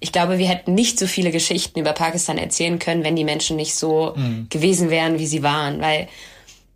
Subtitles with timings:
[0.00, 3.56] ich glaube, wir hätten nicht so viele Geschichten über Pakistan erzählen können, wenn die Menschen
[3.56, 4.46] nicht so mhm.
[4.48, 5.80] gewesen wären, wie sie waren.
[5.80, 6.08] Weil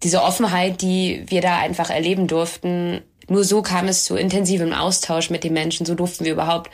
[0.02, 5.30] diese Offenheit, die wir da einfach erleben durften, nur so kam es zu intensivem Austausch
[5.30, 5.86] mit den Menschen.
[5.86, 6.70] So durften wir überhaupt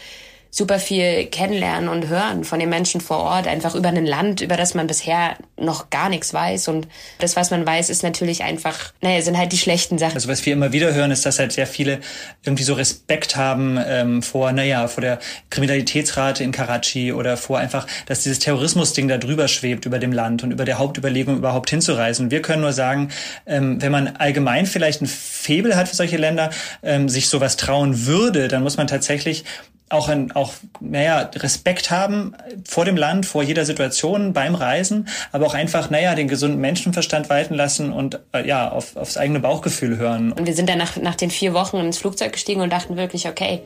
[0.51, 4.57] super viel kennenlernen und hören von den Menschen vor Ort, einfach über ein Land, über
[4.57, 6.69] das man bisher noch gar nichts weiß.
[6.69, 10.15] Und das, was man weiß, ist natürlich einfach, naja, sind halt die schlechten Sachen.
[10.15, 12.01] Also was wir immer wieder hören, ist, dass halt sehr viele
[12.43, 17.87] irgendwie so Respekt haben ähm, vor, naja, vor der Kriminalitätsrate in Karachi oder vor einfach,
[18.07, 22.33] dass dieses Terrorismus-Ding da drüber schwebt über dem Land und über der Hauptüberlegung überhaupt hinzureisen.
[22.33, 23.11] Wir können nur sagen,
[23.47, 26.51] ähm, wenn man allgemein vielleicht ein Febel hat für solche Länder,
[26.83, 29.45] ähm, sich sowas trauen würde, dann muss man tatsächlich
[29.91, 35.47] auch ein, auch, naja, Respekt haben vor dem Land, vor jeder Situation beim Reisen, aber
[35.47, 39.99] auch einfach, naja, den gesunden Menschenverstand walten lassen und, äh, ja, auf, aufs eigene Bauchgefühl
[39.99, 40.33] hören.
[40.33, 43.29] Und wir sind dann nach, nach den vier Wochen ins Flugzeug gestiegen und dachten wirklich,
[43.29, 43.63] okay,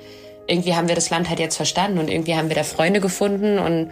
[0.47, 3.59] irgendwie haben wir das Land halt jetzt verstanden und irgendwie haben wir da Freunde gefunden
[3.59, 3.91] und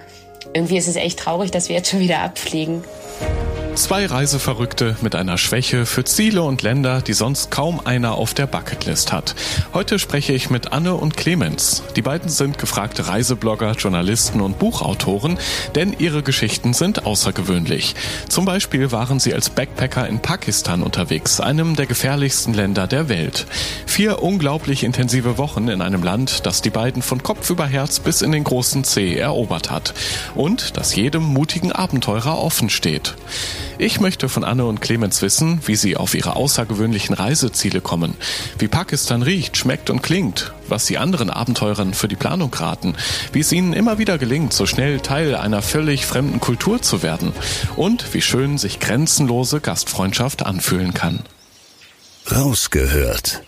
[0.54, 2.82] irgendwie ist es echt traurig, dass wir jetzt schon wieder abfliegen.
[3.74, 8.46] Zwei Reiseverrückte mit einer Schwäche für Ziele und Länder, die sonst kaum einer auf der
[8.46, 9.34] Bucketlist hat.
[9.72, 11.82] Heute spreche ich mit Anne und Clemens.
[11.96, 15.38] Die beiden sind gefragte Reiseblogger, Journalisten und Buchautoren,
[15.74, 17.94] denn ihre Geschichten sind außergewöhnlich.
[18.28, 23.46] Zum Beispiel waren sie als Backpacker in Pakistan unterwegs, einem der gefährlichsten Länder der Welt.
[23.86, 28.20] Vier unglaublich intensive Wochen in einem Land, das die beiden von Kopf über Herz bis
[28.20, 29.94] in den großen See erobert hat.
[30.34, 33.14] Und das jedem mutigen Abenteurer offen steht.
[33.82, 38.14] Ich möchte von Anne und Clemens wissen, wie sie auf ihre außergewöhnlichen Reiseziele kommen,
[38.60, 42.94] wie Pakistan riecht, schmeckt und klingt, was sie anderen Abenteurern für die Planung raten,
[43.32, 47.32] wie es ihnen immer wieder gelingt, so schnell Teil einer völlig fremden Kultur zu werden.
[47.74, 51.18] Und wie schön sich grenzenlose Gastfreundschaft anfühlen kann.
[52.30, 53.42] Rausgehört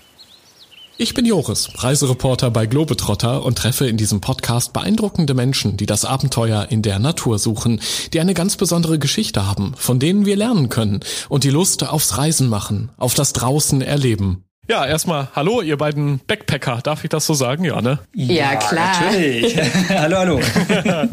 [0.97, 6.05] ich bin Joris, Reisereporter bei Globetrotter und treffe in diesem Podcast beeindruckende Menschen, die das
[6.05, 7.81] Abenteuer in der Natur suchen,
[8.12, 12.16] die eine ganz besondere Geschichte haben, von denen wir lernen können und die Lust aufs
[12.16, 14.44] Reisen machen, auf das Draußen erleben.
[14.66, 16.80] Ja, erstmal hallo, ihr beiden Backpacker.
[16.82, 17.98] Darf ich das so sagen, ja, ne?
[18.14, 18.98] Ja, klar.
[19.02, 19.54] Natürlich.
[19.91, 20.41] hallo, hallo.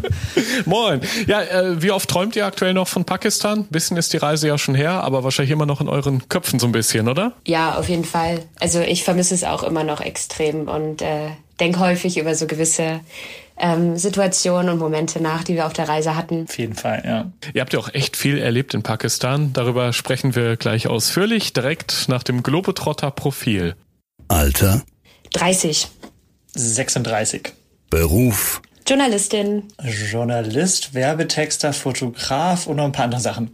[0.66, 1.02] Moin.
[1.28, 3.60] Ja, äh, wie oft träumt ihr aktuell noch von Pakistan?
[3.60, 6.60] Ein bisschen ist die Reise ja schon her, aber wahrscheinlich immer noch in euren Köpfen
[6.60, 7.34] so ein bisschen, oder?
[7.46, 8.44] Ja, auf jeden Fall.
[8.62, 13.02] Also ich vermisse es auch immer noch extrem und äh, denke häufig über so gewisse
[13.62, 16.46] ähm, Situationen und Momente nach, die wir auf der Reise hatten.
[16.50, 17.32] Auf jeden Fall, ja.
[17.54, 19.54] Ihr habt ja auch echt viel erlebt in Pakistan.
[19.54, 23.76] Darüber sprechen wir gleich ausführlich, direkt nach dem Globetrotter-Profil.
[24.28, 24.82] Alter?
[25.34, 25.88] 30.
[26.54, 27.54] 36.
[27.90, 28.62] Beruf?
[28.88, 29.64] Journalistin.
[29.84, 33.52] Journalist, Werbetexter, Fotograf und noch ein paar andere Sachen.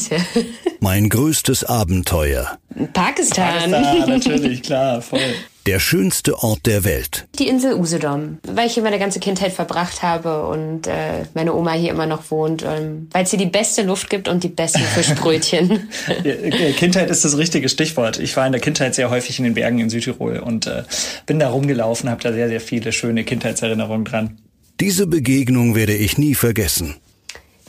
[0.80, 2.58] mein größtes Abenteuer.
[2.92, 3.70] Pakistan.
[3.70, 5.34] Pakistan, natürlich, klar, voll.
[5.66, 7.28] Der schönste Ort der Welt.
[7.38, 11.72] Die Insel Usedom, weil ich hier meine ganze Kindheit verbracht habe und äh, meine Oma
[11.74, 14.80] hier immer noch wohnt, ähm, weil es hier die beste Luft gibt und die besten
[14.80, 15.88] Fischbrötchen.
[16.76, 18.18] Kindheit ist das richtige Stichwort.
[18.18, 20.82] Ich war in der Kindheit sehr häufig in den Bergen in Südtirol und äh,
[21.26, 24.38] bin da rumgelaufen, habe da sehr, sehr viele schöne Kindheitserinnerungen dran.
[24.80, 26.96] Diese Begegnung werde ich nie vergessen.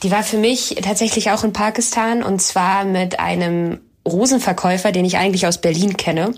[0.01, 5.17] Die war für mich tatsächlich auch in Pakistan und zwar mit einem Rosenverkäufer, den ich
[5.17, 6.33] eigentlich aus Berlin kenne.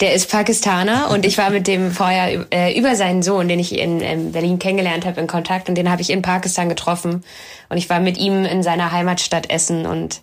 [0.00, 3.78] Der ist Pakistaner und ich war mit dem vorher äh, über seinen Sohn, den ich
[3.78, 7.24] in, in Berlin kennengelernt habe, in Kontakt und den habe ich in Pakistan getroffen.
[7.68, 10.22] Und ich war mit ihm in seiner Heimatstadt Essen und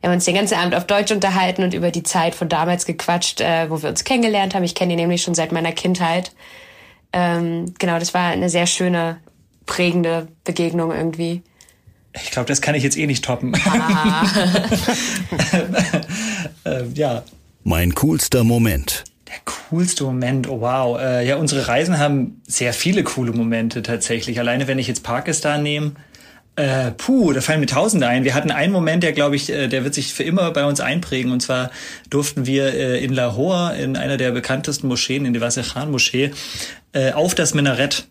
[0.00, 2.86] wir haben uns den ganzen Abend auf Deutsch unterhalten und über die Zeit von damals
[2.86, 4.62] gequatscht, äh, wo wir uns kennengelernt haben.
[4.62, 6.32] Ich kenne ihn nämlich schon seit meiner Kindheit.
[7.12, 9.18] Ähm, genau, das war eine sehr schöne,
[9.66, 11.42] prägende Begegnung irgendwie.
[12.12, 13.54] Ich glaube, das kann ich jetzt eh nicht toppen.
[13.64, 14.24] Ah.
[16.64, 17.22] äh, ja.
[17.64, 19.04] Mein coolster Moment.
[19.28, 20.98] Der coolste Moment, oh wow.
[20.98, 24.38] Äh, ja, unsere Reisen haben sehr viele coole Momente tatsächlich.
[24.38, 25.92] Alleine wenn ich jetzt Pakistan nehme,
[26.56, 28.24] äh, puh, da fallen mir Tausende ein.
[28.24, 30.80] Wir hatten einen Moment, der glaube ich, äh, der wird sich für immer bei uns
[30.80, 31.30] einprägen.
[31.30, 31.70] Und zwar
[32.10, 36.32] durften wir äh, in Lahore, in einer der bekanntesten Moscheen, in der Wasser Khan Moschee,
[36.92, 38.08] äh, auf das Minarett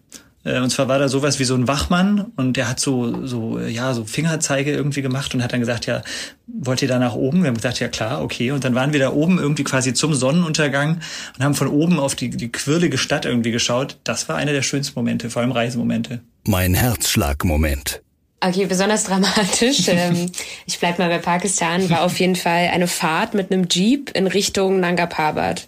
[0.56, 3.94] und zwar war da sowas wie so ein Wachmann und der hat so, so, ja,
[3.94, 6.02] so Fingerzeige irgendwie gemacht und hat dann gesagt, ja,
[6.48, 7.42] wollt ihr da nach oben?
[7.42, 8.52] Wir haben gesagt, ja klar, okay.
[8.52, 11.00] Und dann waren wir da oben irgendwie quasi zum Sonnenuntergang
[11.38, 13.98] und haben von oben auf die, die quirlige Stadt irgendwie geschaut.
[14.04, 16.22] Das war einer der schönsten Momente, vor allem Reisemomente.
[16.46, 18.02] Mein Herzschlagmoment.
[18.40, 19.84] Okay, besonders dramatisch.
[19.88, 20.32] ähm,
[20.66, 21.90] ich bleib mal bei Pakistan.
[21.90, 25.68] War auf jeden Fall eine Fahrt mit einem Jeep in Richtung Nanga Parbat.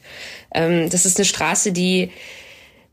[0.54, 2.12] Ähm, das ist eine Straße, die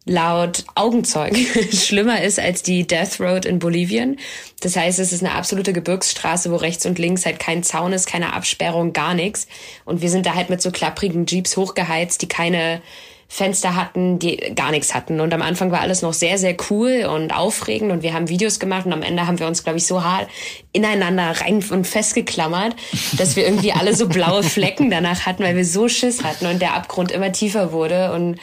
[0.06, 1.36] laut Augenzeugen
[1.72, 4.18] schlimmer ist als die Death Road in Bolivien.
[4.60, 8.06] Das heißt, es ist eine absolute Gebirgsstraße, wo rechts und links halt kein Zaun ist,
[8.06, 9.48] keine Absperrung, gar nichts.
[9.84, 12.80] Und wir sind da halt mit so klapprigen Jeeps hochgeheizt, die keine
[13.28, 15.20] Fenster hatten, die gar nichts hatten.
[15.20, 18.60] Und am Anfang war alles noch sehr, sehr cool und aufregend und wir haben Videos
[18.60, 20.28] gemacht und am Ende haben wir uns, glaube ich, so hart
[20.72, 22.76] ineinander rein und festgeklammert,
[23.18, 26.62] dass wir irgendwie alle so blaue Flecken danach hatten, weil wir so Schiss hatten und
[26.62, 28.38] der Abgrund immer tiefer wurde und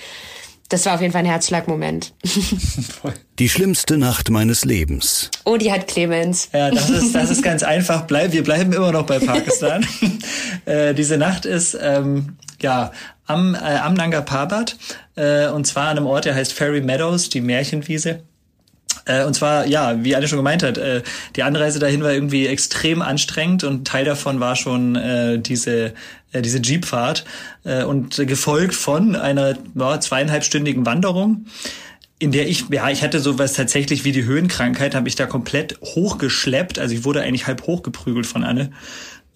[0.69, 2.13] das war auf jeden Fall ein Herzschlagmoment.
[3.39, 5.29] Die schlimmste Nacht meines Lebens.
[5.43, 6.49] Oh, die hat Clemens.
[6.53, 8.03] Ja, das ist, das ist ganz einfach.
[8.03, 9.85] Bleib, wir bleiben immer noch bei Pakistan.
[10.65, 12.91] äh, diese Nacht ist ähm, ja
[13.25, 14.77] am, äh, am Nanga Parbat
[15.15, 18.21] äh, und zwar an einem Ort, der heißt Fairy Meadows, die Märchenwiese.
[19.05, 21.01] Äh, und zwar, ja, wie Anne schon gemeint hat, äh,
[21.35, 25.93] die Anreise dahin war irgendwie extrem anstrengend und Teil davon war schon äh, diese
[26.31, 27.25] äh, diese Jeepfahrt
[27.87, 29.55] und gefolgt von einer
[30.01, 31.45] zweieinhalbstündigen Wanderung
[32.23, 35.79] in der ich, ja, ich hatte sowas tatsächlich wie die Höhenkrankheit, habe ich da komplett
[35.81, 36.79] hochgeschleppt.
[36.79, 38.71] Also ich wurde eigentlich halb hochgeprügelt von Anne.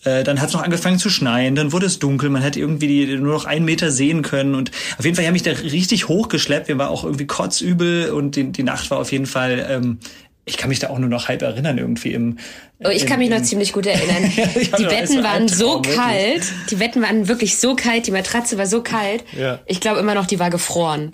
[0.03, 2.87] Äh, dann hat es noch angefangen zu schneien, dann wurde es dunkel, man hätte irgendwie
[2.87, 6.07] die, nur noch einen Meter sehen können und auf jeden Fall habe ich da richtig
[6.07, 6.67] hochgeschleppt.
[6.67, 9.99] Wir war auch irgendwie kotzübel und die, die Nacht war auf jeden Fall ähm,
[10.47, 12.37] ich kann mich da auch nur noch halb erinnern irgendwie im.
[12.83, 14.31] Oh, ich kann mich noch ziemlich gut erinnern.
[14.77, 16.43] die Betten waren so kalt.
[16.71, 18.07] Die Betten waren wirklich so kalt.
[18.07, 19.25] Die Matratze war so kalt.
[19.37, 19.59] Ja.
[19.65, 21.11] Ich glaube immer noch, die war gefroren.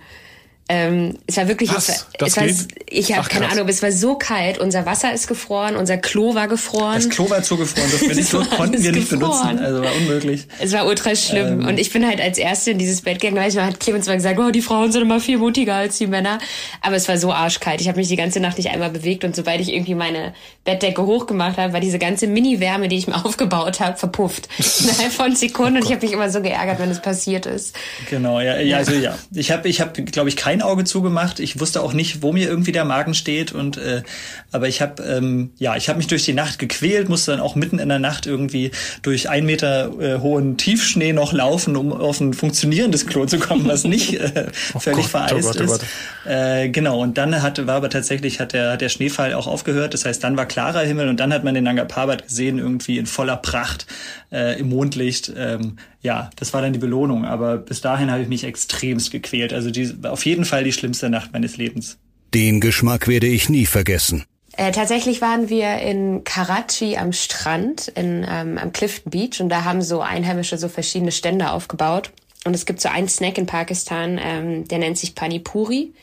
[0.70, 1.90] Ähm, es war wirklich, Was?
[1.90, 2.68] es das war, geht?
[2.90, 4.60] ich habe keine Ahnung, aber es war so kalt.
[4.60, 6.96] Unser Wasser ist gefroren, unser Klo war gefroren.
[6.96, 9.58] Das Klo war zugefroren, das wir nicht, konnten wir nicht gefroren.
[9.58, 10.48] benutzen, also war unmöglich.
[10.60, 11.68] Es war ultra schlimm ähm.
[11.68, 13.42] und ich bin halt als Erste in dieses Bett gegangen.
[13.42, 16.40] Manchmal hat Clemens mal gesagt, oh, die Frauen sind immer viel mutiger als die Männer,
[16.82, 17.82] aber es war so arschkalt.
[17.82, 20.34] Ich habe mich die ganze Nacht nicht einmal bewegt und sobald ich irgendwie meine
[20.64, 24.48] Bettdecke hochgemacht habe, war diese ganze Mini-Wärme, die ich mir aufgebaut habe, verpufft.
[24.80, 27.76] Innerhalb von Sekunden und ich habe mich immer so geärgert, wenn es passiert ist.
[28.10, 29.18] Genau, ja, ja, also ja.
[29.34, 31.40] Ich habe, ich habe, glaube ich, kein Auge zugemacht gemacht.
[31.40, 34.04] Ich wusste auch nicht, wo mir irgendwie der Magen steht und äh,
[34.52, 37.56] aber ich habe ähm, ja, ich habe mich durch die Nacht gequält, musste dann auch
[37.56, 38.72] mitten in der Nacht irgendwie
[39.02, 43.68] durch ein Meter äh, hohen Tiefschnee noch laufen, um auf ein funktionierendes Klo zu kommen,
[43.68, 45.86] was nicht äh, oh völlig oh Gott, vereist oh Gott, ist.
[46.26, 47.00] Äh, genau.
[47.00, 49.94] Und dann hatte war aber tatsächlich hat der der Schneefall auch aufgehört.
[49.94, 52.98] Das heißt, dann war klarer Himmel und dann hat man den Nanga Parbat gesehen irgendwie
[52.98, 53.86] in voller Pracht
[54.32, 55.32] äh, im Mondlicht.
[55.38, 57.26] Ähm, ja, das war dann die Belohnung.
[57.26, 59.54] Aber bis dahin habe ich mich extremst gequält.
[59.54, 61.98] Also die, auf jeden Fall die schlimmste Nacht meines Lebens.
[62.34, 64.26] Den Geschmack werde ich nie vergessen.
[64.56, 69.64] Äh, tatsächlich waren wir in Karachi am Strand, in, ähm, am Clifton Beach, und da
[69.64, 72.12] haben so Einheimische so verschiedene Stände aufgebaut.
[72.46, 75.94] Und es gibt so einen Snack in Pakistan, ähm, der nennt sich Pani Puri.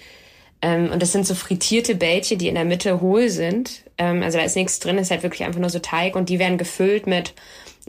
[0.63, 3.83] Ähm, und das sind so frittierte Bällchen, die in der Mitte hohl sind.
[3.99, 6.39] Ähm, also da ist nichts drin, ist halt wirklich einfach nur so Teig und die
[6.39, 7.35] werden gefüllt mit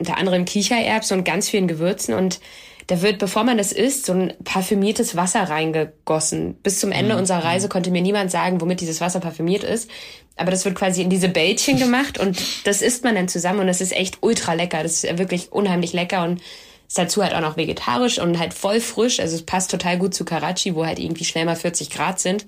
[0.01, 2.39] unter anderem Kichererbsen und ganz vielen Gewürzen und
[2.87, 6.55] da wird, bevor man das isst, so ein parfümiertes Wasser reingegossen.
[6.55, 7.19] Bis zum Ende mhm.
[7.19, 9.89] unserer Reise konnte mir niemand sagen, womit dieses Wasser parfümiert ist.
[10.35, 13.67] Aber das wird quasi in diese Bällchen gemacht und das isst man dann zusammen und
[13.67, 14.83] das ist echt ultra lecker.
[14.83, 16.41] Das ist wirklich unheimlich lecker und
[16.87, 19.21] ist dazu halt auch noch vegetarisch und halt voll frisch.
[19.21, 22.45] Also es passt total gut zu Karachi, wo halt irgendwie schnell mal 40 Grad sind.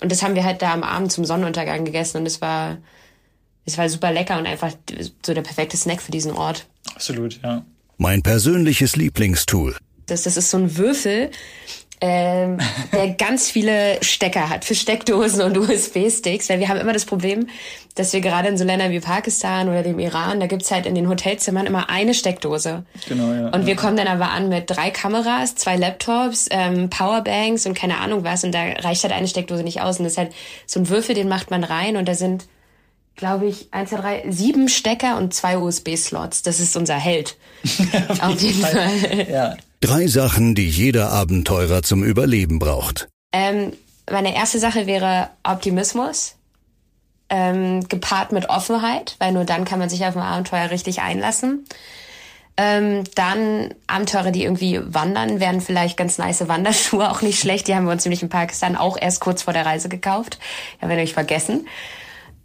[0.00, 2.78] Und das haben wir halt da am Abend zum Sonnenuntergang gegessen und es war,
[3.68, 4.72] es war super lecker und einfach
[5.24, 6.66] so der perfekte Snack für diesen Ort.
[6.94, 7.64] Absolut, ja.
[7.98, 9.76] Mein persönliches Lieblingstool.
[10.06, 11.30] Das, das ist so ein Würfel,
[12.00, 12.58] ähm,
[12.92, 17.48] der ganz viele Stecker hat für Steckdosen und USB-Sticks, weil wir haben immer das Problem,
[17.96, 20.94] dass wir gerade in so Ländern wie Pakistan oder dem Iran, da gibt's halt in
[20.94, 22.84] den Hotelzimmern immer eine Steckdose.
[23.08, 23.48] Genau, ja.
[23.48, 23.80] Und wir ja.
[23.80, 28.44] kommen dann aber an mit drei Kameras, zwei Laptops, ähm, Powerbanks und keine Ahnung was
[28.44, 29.98] und da reicht halt eine Steckdose nicht aus.
[29.98, 30.32] Und das ist halt
[30.66, 32.46] so ein Würfel, den macht man rein und da sind
[33.18, 36.42] glaube ich, eins, zwei, drei, sieben Stecker und zwei USB-Slots.
[36.42, 37.36] Das ist unser Held.
[38.08, 38.88] Auf, Auf jeden Fall.
[38.88, 39.26] Fall.
[39.30, 39.56] Ja.
[39.80, 43.08] Drei Sachen, die jeder Abenteurer zum Überleben braucht.
[43.32, 43.72] Ähm,
[44.10, 46.36] meine erste Sache wäre Optimismus.
[47.30, 51.66] Ähm, gepaart mit Offenheit, weil nur dann kann man sich auf ein Abenteuer richtig einlassen.
[52.56, 57.68] Ähm, dann Abenteurer, die irgendwie wandern, wären vielleicht ganz nice Wanderschuhe, auch nicht schlecht.
[57.68, 60.38] Die haben wir uns nämlich in Pakistan auch erst kurz vor der Reise gekauft.
[60.80, 61.66] Ja, wenn ihr euch vergessen.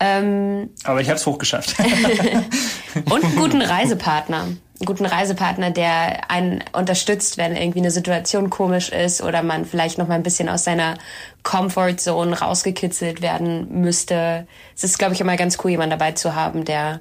[0.06, 1.76] Ähm, Aber ich habe es hochgeschafft.
[3.10, 4.42] und einen guten Reisepartner.
[4.42, 9.98] Einen guten Reisepartner, der einen unterstützt, wenn irgendwie eine Situation komisch ist oder man vielleicht
[9.98, 10.96] noch mal ein bisschen aus seiner
[11.44, 14.46] Comfortzone rausgekitzelt werden müsste.
[14.76, 17.00] Es ist, glaube ich, immer ganz cool, jemanden dabei zu haben, der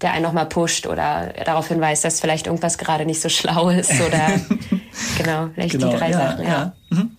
[0.00, 4.00] der einen nochmal pusht oder darauf hinweist, dass vielleicht irgendwas gerade nicht so schlau ist
[4.00, 4.32] oder
[5.16, 6.44] genau, vielleicht genau, die drei ja, Sachen.
[6.44, 6.50] Ja.
[6.50, 6.72] ja.
[6.90, 7.16] Mhm.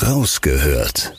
[0.00, 1.17] Rausgehört.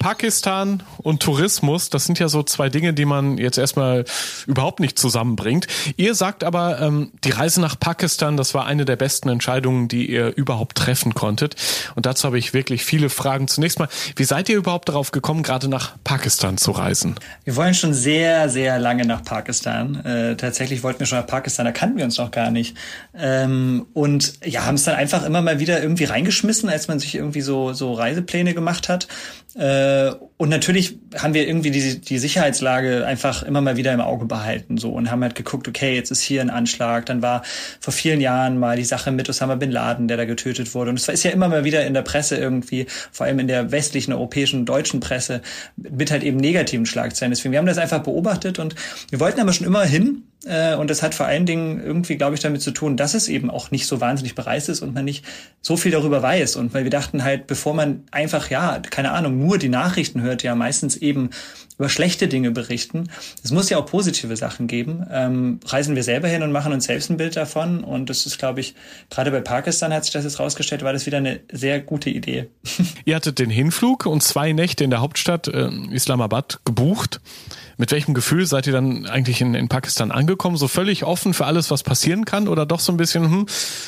[0.00, 4.06] Pakistan und Tourismus, das sind ja so zwei Dinge, die man jetzt erstmal
[4.46, 5.66] überhaupt nicht zusammenbringt.
[5.98, 10.10] Ihr sagt aber, ähm, die Reise nach Pakistan, das war eine der besten Entscheidungen, die
[10.10, 11.54] ihr überhaupt treffen konntet.
[11.96, 13.46] Und dazu habe ich wirklich viele Fragen.
[13.46, 17.16] Zunächst mal, wie seid ihr überhaupt darauf gekommen, gerade nach Pakistan zu reisen?
[17.44, 20.02] Wir wollen schon sehr, sehr lange nach Pakistan.
[20.06, 22.74] Äh, tatsächlich wollten wir schon nach Pakistan, da kannten wir uns noch gar nicht.
[23.14, 27.16] Ähm, und ja, haben es dann einfach immer mal wieder irgendwie reingeschmissen, als man sich
[27.16, 29.06] irgendwie so, so Reisepläne gemacht hat.
[29.56, 34.24] Äh, und natürlich haben wir irgendwie die, die Sicherheitslage einfach immer mal wieder im Auge
[34.24, 37.04] behalten so und haben halt geguckt, okay, jetzt ist hier ein Anschlag.
[37.04, 37.42] Dann war
[37.78, 40.88] vor vielen Jahren mal die Sache mit Osama bin Laden, der da getötet wurde.
[40.88, 43.70] Und es ist ja immer mal wieder in der Presse irgendwie, vor allem in der
[43.70, 45.42] westlichen, europäischen, deutschen Presse,
[45.76, 47.32] mit halt eben negativen Schlagzeilen.
[47.32, 48.74] Deswegen, wir haben das einfach beobachtet und
[49.10, 52.34] wir wollten aber schon immer hin äh, und das hat vor allen Dingen irgendwie, glaube
[52.34, 55.04] ich, damit zu tun, dass es eben auch nicht so wahnsinnig bereist ist und man
[55.04, 55.24] nicht
[55.60, 56.56] so viel darüber weiß.
[56.56, 60.29] Und weil wir dachten halt, bevor man einfach, ja, keine Ahnung, nur die Nachrichten hört,
[60.42, 61.30] ja meistens eben
[61.78, 63.08] über schlechte Dinge berichten.
[63.42, 65.06] Es muss ja auch positive Sachen geben.
[65.10, 67.82] Ähm, reisen wir selber hin und machen uns selbst ein Bild davon.
[67.82, 68.74] Und das ist, glaube ich,
[69.08, 72.48] gerade bei Pakistan hat sich das jetzt rausgestellt, war das wieder eine sehr gute Idee.
[73.04, 77.20] Ihr hattet den Hinflug und zwei Nächte in der Hauptstadt äh, Islamabad gebucht.
[77.80, 80.58] Mit welchem Gefühl seid ihr dann eigentlich in, in Pakistan angekommen?
[80.58, 82.46] So völlig offen für alles, was passieren kann?
[82.46, 83.46] Oder doch so ein bisschen, hm,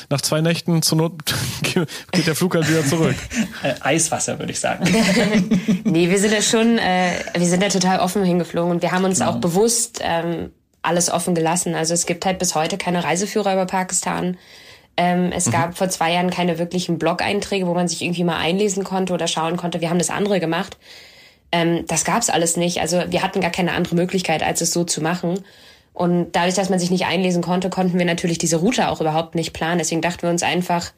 [0.09, 1.13] nach zwei Nächten zur Not
[2.11, 3.15] geht der Flug halt wieder zurück?
[3.61, 4.83] Äh, Eiswasser, würde ich sagen.
[5.83, 9.05] nee, wir sind ja schon, äh, wir sind ja total offen hingeflogen und wir haben
[9.05, 9.31] uns genau.
[9.31, 10.49] auch bewusst ähm,
[10.81, 11.75] alles offen gelassen.
[11.75, 14.37] Also es gibt halt bis heute keine Reiseführer über Pakistan.
[14.97, 15.51] Ähm, es mhm.
[15.51, 19.27] gab vor zwei Jahren keine wirklichen Blog-Einträge, wo man sich irgendwie mal einlesen konnte oder
[19.27, 19.81] schauen konnte.
[19.81, 20.77] Wir haben das andere gemacht.
[21.53, 22.81] Ähm, das gab's alles nicht.
[22.81, 25.39] Also wir hatten gar keine andere Möglichkeit, als es so zu machen.
[25.93, 29.35] Und dadurch, dass man sich nicht einlesen konnte, konnten wir natürlich diese Route auch überhaupt
[29.35, 29.77] nicht planen.
[29.77, 30.91] Deswegen dachten wir uns einfach,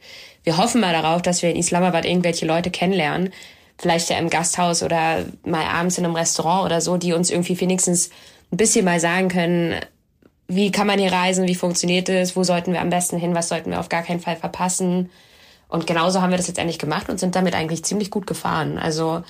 [0.46, 3.34] wir hoffen mal darauf, dass wir in Islamabad irgendwelche Leute kennenlernen.
[3.78, 7.60] Vielleicht ja im Gasthaus oder mal abends in einem Restaurant oder so, die uns irgendwie
[7.60, 8.10] wenigstens
[8.54, 9.76] ein bisschen mal sagen können,
[10.48, 13.50] wie kann man hier reisen, wie funktioniert es, wo sollten wir am besten hin, was
[13.50, 15.10] sollten wir auf gar keinen Fall verpassen.
[15.68, 18.78] Und genauso haben wir das jetzt endlich gemacht und sind damit eigentlich ziemlich gut gefahren.
[18.78, 19.24] Also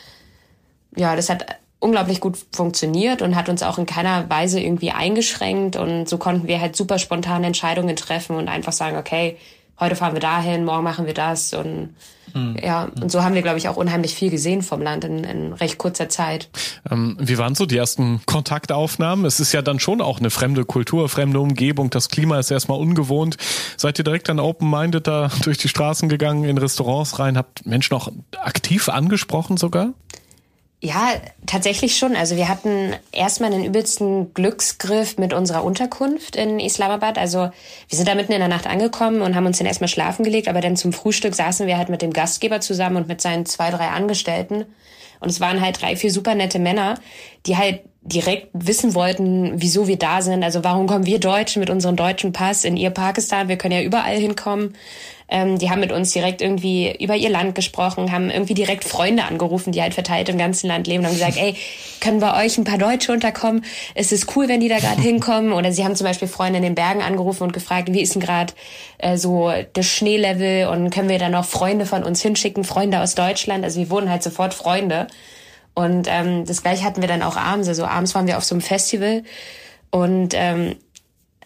[0.95, 1.45] ja, das hat
[1.79, 5.75] unglaublich gut funktioniert und hat uns auch in keiner Weise irgendwie eingeschränkt.
[5.75, 9.37] Und so konnten wir halt super spontane Entscheidungen treffen und einfach sagen, okay,
[9.79, 11.53] heute fahren wir dahin, morgen machen wir das.
[11.53, 11.93] Und
[12.33, 12.57] mhm.
[12.63, 15.53] ja, und so haben wir, glaube ich, auch unheimlich viel gesehen vom Land in, in
[15.53, 16.49] recht kurzer Zeit.
[16.89, 19.25] Ähm, wie waren so die ersten Kontaktaufnahmen?
[19.25, 21.89] Es ist ja dann schon auch eine fremde Kultur, fremde Umgebung.
[21.89, 23.37] Das Klima ist erstmal ungewohnt.
[23.77, 27.93] Seid ihr direkt dann open-minded da durch die Straßen gegangen, in Restaurants rein, habt Menschen
[27.95, 29.93] auch aktiv angesprochen sogar?
[30.81, 31.13] Ja,
[31.47, 32.15] tatsächlich schon.
[32.15, 37.17] Also wir hatten erstmal einen übelsten Glücksgriff mit unserer Unterkunft in Islamabad.
[37.17, 37.49] Also
[37.89, 40.47] wir sind da mitten in der Nacht angekommen und haben uns dann erstmal schlafen gelegt,
[40.47, 43.71] aber dann zum Frühstück saßen wir halt mit dem Gastgeber zusammen und mit seinen zwei,
[43.71, 44.65] drei Angestellten.
[45.21, 46.99] Und es waren halt drei, vier super nette Männer,
[47.47, 50.43] die halt direkt wissen wollten, wieso wir da sind.
[50.43, 53.47] Also warum kommen wir Deutschen mit unserem deutschen Pass in ihr Pakistan?
[53.47, 54.75] Wir können ja überall hinkommen.
[55.27, 59.23] Ähm, die haben mit uns direkt irgendwie über ihr Land gesprochen, haben irgendwie direkt Freunde
[59.23, 61.55] angerufen, die halt verteilt im ganzen Land leben und haben gesagt, ey,
[61.99, 63.65] können bei euch ein paar Deutsche unterkommen?
[63.95, 65.51] Es ist cool, wenn die da gerade hinkommen.
[65.53, 68.21] Oder sie haben zum Beispiel Freunde in den Bergen angerufen und gefragt, wie ist denn
[68.21, 68.53] gerade
[68.99, 73.15] äh, so das Schneelevel und können wir da noch Freunde von uns hinschicken, Freunde aus
[73.15, 73.63] Deutschland?
[73.63, 75.07] Also wir wurden halt sofort Freunde.
[75.73, 77.67] Und ähm, das gleiche hatten wir dann auch abends.
[77.67, 79.23] Also abends waren wir auf so einem Festival
[79.91, 80.75] und ähm,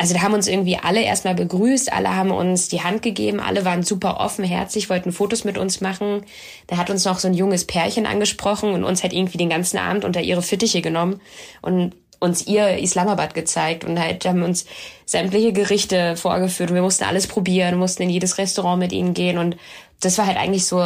[0.01, 3.65] also da haben uns irgendwie alle erstmal begrüßt, alle haben uns die Hand gegeben, alle
[3.65, 6.23] waren super offenherzig, wollten Fotos mit uns machen.
[6.67, 9.77] Da hat uns noch so ein junges Pärchen angesprochen und uns halt irgendwie den ganzen
[9.77, 11.19] Abend unter ihre Fittiche genommen
[11.61, 14.65] und uns ihr Islamabad gezeigt und halt haben uns
[15.05, 19.37] sämtliche Gerichte vorgeführt und wir mussten alles probieren, mussten in jedes Restaurant mit ihnen gehen
[19.37, 19.57] und
[19.99, 20.77] das war halt eigentlich so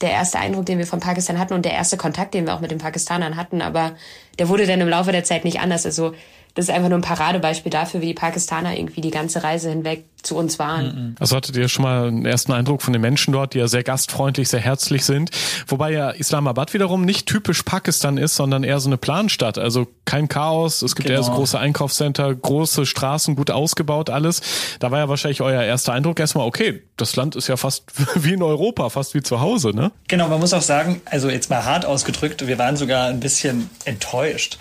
[0.00, 2.60] der erste Eindruck, den wir von Pakistan hatten und der erste Kontakt, den wir auch
[2.60, 3.92] mit den Pakistanern hatten, aber
[4.40, 5.86] der wurde dann im Laufe der Zeit nicht anders.
[5.86, 6.12] Also
[6.58, 10.06] das ist einfach nur ein Paradebeispiel dafür, wie die Pakistaner irgendwie die ganze Reise hinweg
[10.24, 10.86] zu uns waren.
[10.86, 11.14] Mhm.
[11.20, 13.84] Also hattet ihr schon mal einen ersten Eindruck von den Menschen dort, die ja sehr
[13.84, 15.30] gastfreundlich, sehr herzlich sind.
[15.68, 19.56] Wobei ja Islamabad wiederum nicht typisch Pakistan ist, sondern eher so eine Planstadt.
[19.56, 20.82] Also kein Chaos.
[20.82, 21.20] Es gibt genau.
[21.20, 21.38] eher so genau.
[21.38, 24.40] große Einkaufscenter, große Straßen, gut ausgebaut alles.
[24.80, 27.84] Da war ja wahrscheinlich euer erster Eindruck erstmal, okay, das Land ist ja fast
[28.16, 29.92] wie in Europa, fast wie zu Hause, ne?
[30.08, 33.70] Genau, man muss auch sagen, also jetzt mal hart ausgedrückt, wir waren sogar ein bisschen
[33.84, 34.58] enttäuscht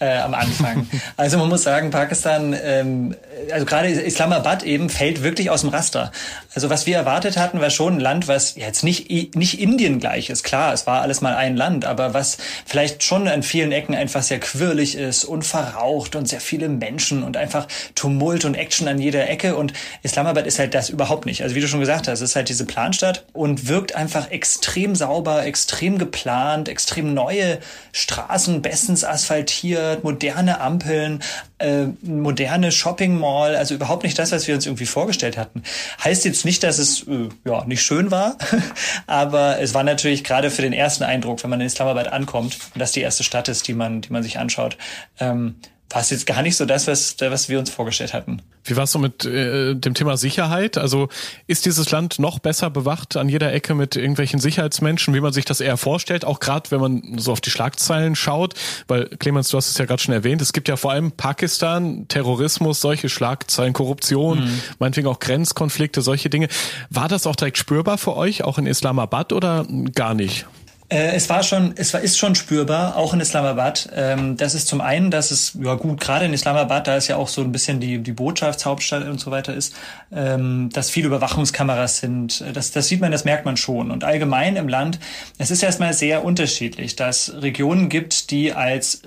[0.00, 0.86] äh, am Anfang.
[1.16, 3.16] also man muss sagen, Pakistan, ähm,
[3.52, 6.12] also gerade Islamabad eben fällt wirklich aus dem Raster.
[6.54, 10.30] Also was wir erwartet hatten, war schon ein Land, was jetzt nicht nicht Indien gleich
[10.30, 10.44] ist.
[10.44, 14.22] Klar, es war alles mal ein Land, aber was vielleicht schon an vielen Ecken einfach
[14.22, 19.00] sehr quirlig ist und verraucht und sehr viele Menschen und einfach Tumult und Action an
[19.00, 19.56] jeder Ecke.
[19.56, 21.42] Und Islamabad ist halt das überhaupt nicht.
[21.42, 25.44] Also wie du schon gesagt hast, ist halt diese Planstadt und wirkt einfach extrem sauber,
[25.44, 27.58] extrem geplant, extrem neue
[27.92, 31.22] Straßen, bestens asphaltiert verändert, moderne Ampeln,
[31.58, 35.62] äh, moderne Shopping Mall, also überhaupt nicht das, was wir uns irgendwie vorgestellt hatten.
[36.02, 38.36] Heißt jetzt nicht, dass es äh, ja nicht schön war,
[39.06, 42.80] aber es war natürlich gerade für den ersten Eindruck, wenn man in Islamabad ankommt und
[42.80, 44.76] das die erste Stadt ist, die man, die man sich anschaut,
[45.20, 45.56] ähm,
[45.90, 48.42] war es jetzt gar nicht so das, was, was wir uns vorgestellt hatten.
[48.64, 50.76] Wie war es so mit äh, dem Thema Sicherheit?
[50.76, 51.08] Also
[51.46, 55.46] ist dieses Land noch besser bewacht an jeder Ecke mit irgendwelchen Sicherheitsmenschen, wie man sich
[55.46, 56.26] das eher vorstellt?
[56.26, 58.54] Auch gerade, wenn man so auf die Schlagzeilen schaut,
[58.86, 62.06] weil Clemens, du hast es ja gerade schon erwähnt, es gibt ja vor allem Pakistan,
[62.08, 64.60] Terrorismus, solche Schlagzeilen, Korruption, mhm.
[64.78, 66.48] meinetwegen auch Grenzkonflikte, solche Dinge.
[66.90, 70.46] War das auch direkt spürbar für euch, auch in Islamabad oder gar nicht?
[70.90, 73.90] Äh, es war schon, es war, ist schon spürbar, auch in Islamabad.
[73.94, 77.16] Ähm, das ist zum einen, dass es, ja gut, gerade in Islamabad, da ist ja
[77.16, 79.74] auch so ein bisschen die, die Botschaftshauptstadt und so weiter ist,
[80.10, 82.42] ähm, dass viele Überwachungskameras sind.
[82.54, 83.90] Das, das sieht man, das merkt man schon.
[83.90, 84.98] Und allgemein im Land,
[85.36, 89.02] es ist erstmal sehr unterschiedlich, dass Regionen gibt, die als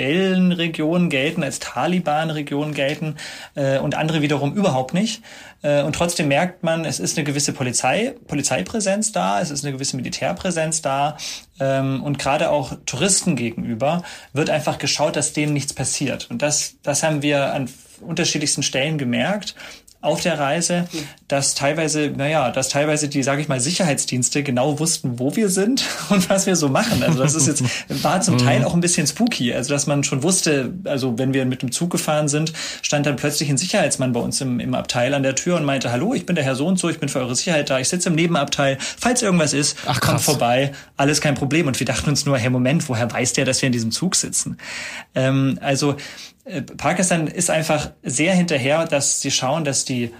[0.00, 3.16] Rebellenregionen gelten, als Taliban-Regionen gelten
[3.54, 5.22] äh, und andere wiederum überhaupt nicht.
[5.62, 9.72] Äh, und trotzdem merkt man, es ist eine gewisse Polizei, Polizeipräsenz da, es ist eine
[9.72, 11.16] gewisse Militärpräsenz da
[11.58, 14.02] ähm, und gerade auch Touristen gegenüber
[14.32, 16.28] wird einfach geschaut, dass denen nichts passiert.
[16.30, 17.68] Und das, das haben wir an
[18.00, 19.54] unterschiedlichsten Stellen gemerkt
[20.02, 20.88] auf der Reise,
[21.28, 25.84] dass teilweise, naja, dass teilweise die, sage ich mal, Sicherheitsdienste genau wussten, wo wir sind
[26.08, 27.02] und was wir so machen.
[27.02, 27.62] Also das ist jetzt,
[28.02, 29.52] war zum Teil auch ein bisschen spooky.
[29.52, 33.16] Also dass man schon wusste, also wenn wir mit dem Zug gefahren sind, stand dann
[33.16, 36.24] plötzlich ein Sicherheitsmann bei uns im, im Abteil an der Tür und meinte, hallo, ich
[36.24, 38.14] bin der Herr so und so, ich bin für eure Sicherheit da, ich sitze im
[38.14, 41.66] Nebenabteil, falls irgendwas ist, Ach, kommt vorbei, alles kein Problem.
[41.66, 44.16] Und wir dachten uns nur, hey Moment, woher weiß der, dass wir in diesem Zug
[44.16, 44.56] sitzen?
[45.14, 45.96] Ähm, also
[46.76, 50.10] Pakistan ist einfach sehr hinterher, dass sie schauen, dass die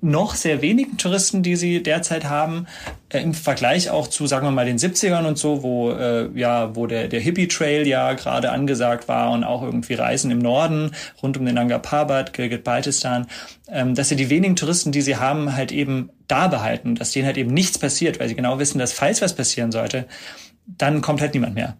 [0.00, 2.66] noch sehr wenigen Touristen, die sie derzeit haben,
[3.08, 6.76] äh, im Vergleich auch zu, sagen wir mal, den 70ern und so, wo äh, ja,
[6.76, 10.92] wo der, der Hippie Trail ja gerade angesagt war und auch irgendwie Reisen im Norden
[11.22, 13.26] rund um den Nanga Parbat, Gilgit-Baltistan,
[13.68, 17.26] ähm, dass sie die wenigen Touristen, die sie haben, halt eben da behalten, dass denen
[17.26, 20.06] halt eben nichts passiert, weil sie genau wissen, dass falls was passieren sollte,
[20.66, 21.76] dann kommt halt niemand mehr.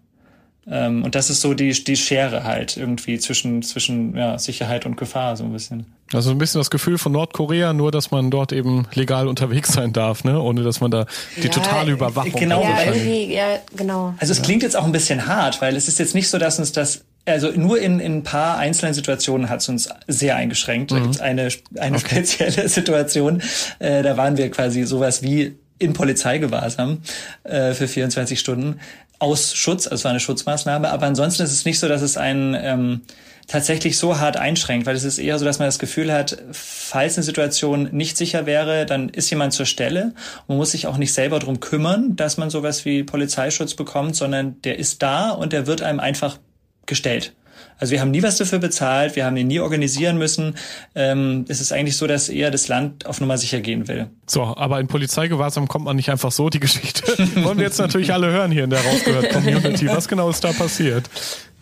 [0.66, 4.96] Ähm, und das ist so die, die Schere halt irgendwie zwischen, zwischen ja, Sicherheit und
[4.96, 5.86] Gefahr, so ein bisschen.
[6.12, 9.92] Also ein bisschen das Gefühl von Nordkorea, nur dass man dort eben legal unterwegs sein
[9.92, 10.40] darf, ne?
[10.40, 12.86] ohne dass man da die ja, totale Überwachung genau, hat.
[12.86, 14.14] Ja, irgendwie, ja, genau.
[14.18, 14.44] Also es ja.
[14.44, 17.04] klingt jetzt auch ein bisschen hart, weil es ist jetzt nicht so, dass uns das
[17.26, 20.90] also nur in, in ein paar einzelnen Situationen hat es uns sehr eingeschränkt.
[20.90, 21.02] Da mhm.
[21.02, 22.24] gibt's eine, eine okay.
[22.24, 23.42] spezielle Situation,
[23.78, 27.02] äh, da waren wir quasi sowas wie in Polizeigewahrsam
[27.44, 28.80] äh, für 24 Stunden
[29.20, 30.90] aus Schutz, also eine Schutzmaßnahme.
[30.90, 33.02] Aber ansonsten ist es nicht so, dass es einen ähm,
[33.46, 37.16] tatsächlich so hart einschränkt, weil es ist eher so, dass man das Gefühl hat, falls
[37.16, 40.14] eine Situation nicht sicher wäre, dann ist jemand zur Stelle.
[40.48, 44.60] Man muss sich auch nicht selber drum kümmern, dass man sowas wie Polizeischutz bekommt, sondern
[44.62, 46.38] der ist da und der wird einem einfach
[46.86, 47.34] gestellt.
[47.80, 50.56] Also wir haben nie was dafür bezahlt, wir haben ihn nie organisieren müssen.
[50.94, 54.08] Ähm, es ist eigentlich so, dass eher das Land auf Nummer sicher gehen will.
[54.26, 57.02] So, aber in Polizeigewahrsam kommt man nicht einfach so, die Geschichte.
[57.42, 59.88] Wollen wir jetzt natürlich alle hören hier in der rausgehört Community.
[59.88, 61.08] Was genau ist da passiert?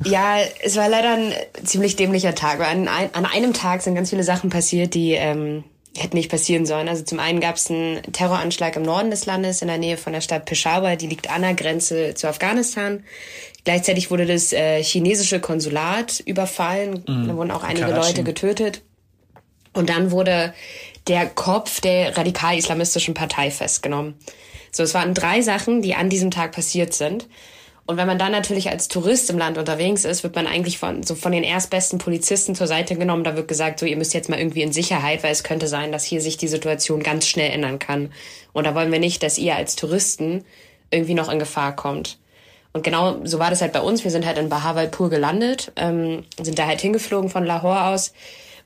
[0.04, 1.32] Ja, es war leider ein
[1.64, 2.60] ziemlich dämlicher Tag.
[2.60, 5.64] An, an einem Tag sind ganz viele Sachen passiert, die ähm,
[5.96, 6.88] hätten nicht passieren sollen.
[6.88, 10.12] Also zum einen gab es einen Terroranschlag im Norden des Landes in der Nähe von
[10.12, 13.02] der Stadt Peshawar, die liegt an der Grenze zu Afghanistan.
[13.68, 17.28] Gleichzeitig wurde das äh, chinesische Konsulat überfallen, mhm.
[17.28, 18.08] da wurden auch einige Karachi.
[18.08, 18.82] Leute getötet.
[19.74, 20.54] Und dann wurde
[21.06, 24.14] der Kopf der radikal-islamistischen Partei festgenommen.
[24.72, 27.28] So, es waren drei Sachen, die an diesem Tag passiert sind.
[27.84, 31.02] Und wenn man dann natürlich als Tourist im Land unterwegs ist, wird man eigentlich von,
[31.02, 33.22] so von den erstbesten Polizisten zur Seite genommen.
[33.22, 35.92] Da wird gesagt, so, ihr müsst jetzt mal irgendwie in Sicherheit, weil es könnte sein,
[35.92, 38.14] dass hier sich die Situation ganz schnell ändern kann.
[38.54, 40.46] Und da wollen wir nicht, dass ihr als Touristen
[40.90, 42.16] irgendwie noch in Gefahr kommt.
[42.72, 44.04] Und genau so war das halt bei uns.
[44.04, 48.12] Wir sind halt in Bahawalpur gelandet, ähm, sind da halt hingeflogen von Lahore aus,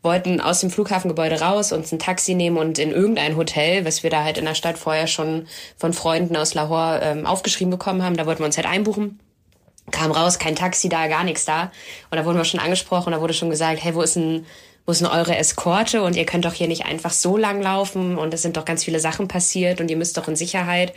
[0.02, 4.10] wollten aus dem Flughafengebäude raus, uns ein Taxi nehmen und in irgendein Hotel, was wir
[4.10, 8.16] da halt in der Stadt vorher schon von Freunden aus Lahore ähm, aufgeschrieben bekommen haben,
[8.16, 9.20] da wollten wir uns halt einbuchen.
[9.90, 11.72] Kam raus, kein Taxi da, gar nichts da.
[12.10, 14.44] Und da wurden wir schon angesprochen, da wurde schon gesagt, hey, wo ist denn,
[14.86, 16.02] wo ist denn eure Eskorte?
[16.02, 18.84] Und ihr könnt doch hier nicht einfach so lang laufen und es sind doch ganz
[18.84, 20.92] viele Sachen passiert und ihr müsst doch in Sicherheit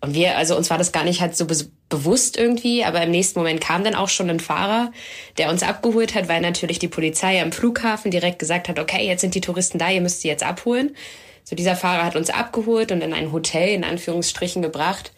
[0.00, 1.56] Und wir, also uns war das gar nicht halt so be
[1.90, 4.92] bewusst irgendwie, aber im nächsten Moment kam dann auch schon ein Fahrer,
[5.38, 9.22] der uns abgeholt hat, weil natürlich die Polizei am Flughafen direkt gesagt hat, okay, jetzt
[9.22, 10.94] sind die Touristen da, ihr müsst sie jetzt abholen.
[11.42, 15.10] So dieser Fahrer hat uns abgeholt und in ein Hotel in Anführungsstrichen gebracht,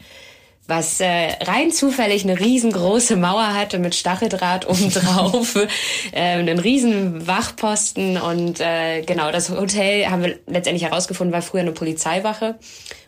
[0.66, 5.56] was äh, rein zufällig eine riesengroße Mauer hatte mit Stacheldraht obendrauf,
[6.12, 11.60] äh, einen riesen Wachposten und äh, genau, das Hotel haben wir letztendlich herausgefunden, war früher
[11.60, 12.58] eine Polizeiwache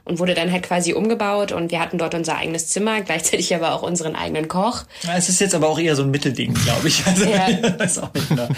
[0.05, 3.73] und wurde dann halt quasi umgebaut und wir hatten dort unser eigenes Zimmer, gleichzeitig aber
[3.75, 4.85] auch unseren eigenen Koch.
[5.15, 7.03] Es ist jetzt aber auch eher so ein Mittelding, glaube ich.
[7.15, 7.53] Also, ja.
[7.79, 8.49] das auch nicht genau.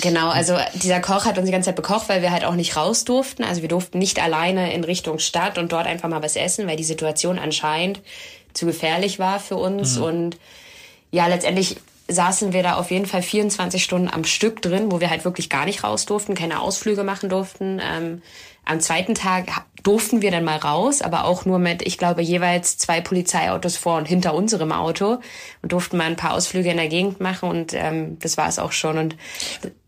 [0.00, 2.76] genau, also dieser Koch hat uns die ganze Zeit bekocht, weil wir halt auch nicht
[2.76, 3.44] raus durften.
[3.44, 6.76] Also wir durften nicht alleine in Richtung Stadt und dort einfach mal was essen, weil
[6.76, 8.00] die Situation anscheinend
[8.52, 10.04] zu gefährlich war für uns mhm.
[10.04, 10.36] und
[11.10, 11.76] ja, letztendlich
[12.08, 15.48] saßen wir da auf jeden Fall 24 Stunden am Stück drin, wo wir halt wirklich
[15.48, 17.80] gar nicht raus durften, keine Ausflüge machen durften.
[17.80, 18.22] Ähm,
[18.64, 22.78] am zweiten Tag durften wir dann mal raus, aber auch nur mit, ich glaube, jeweils
[22.78, 25.18] zwei Polizeiautos vor und hinter unserem Auto
[25.62, 28.60] und durften mal ein paar Ausflüge in der Gegend machen und ähm, das war es
[28.60, 28.98] auch schon.
[28.98, 29.16] Und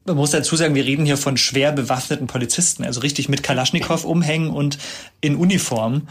[0.04, 4.04] man muss dazu sagen, wir reden hier von schwer bewaffneten Polizisten, also richtig mit Kalaschnikow
[4.04, 4.78] umhängen und
[5.20, 6.08] in Uniform.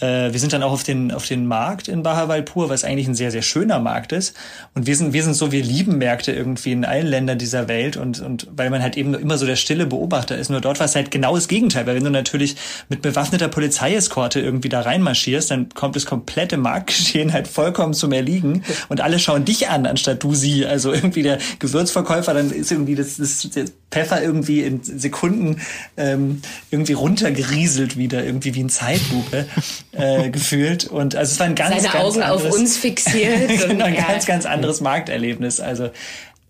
[0.00, 3.14] Äh, wir sind dann auch auf den, auf den Markt in Bahawalpur, was eigentlich ein
[3.14, 4.36] sehr, sehr schöner Markt ist.
[4.74, 7.96] Und wir sind, wir sind so, wir lieben Märkte irgendwie in allen Ländern dieser Welt
[7.96, 10.50] und, und weil man halt eben immer so der stille Beobachter ist.
[10.50, 12.56] Nur dort war es halt genau das Gegenteil, weil wenn du natürlich
[12.88, 18.64] mit bewaffneter Polizeieskorte irgendwie da reinmarschierst, dann kommt das komplette Marktgeschehen halt vollkommen zum Erliegen
[18.88, 20.66] und alle schauen dich an, anstatt du sie.
[20.66, 25.60] Also irgendwie der Gewürzverkäufer, dann ist irgendwie das, das, das Pfeffer irgendwie in Sekunden
[25.96, 29.46] ähm, irgendwie runtergerieselt wieder, irgendwie wie in Zeitlupe
[29.92, 30.84] äh, gefühlt.
[30.84, 33.48] Und also es war ein ganz, Seine ganz Augen anderes, auf uns fixiert.
[33.68, 34.02] genau, ein ja.
[34.02, 35.60] ganz, ganz anderes Markterlebnis.
[35.60, 35.90] Also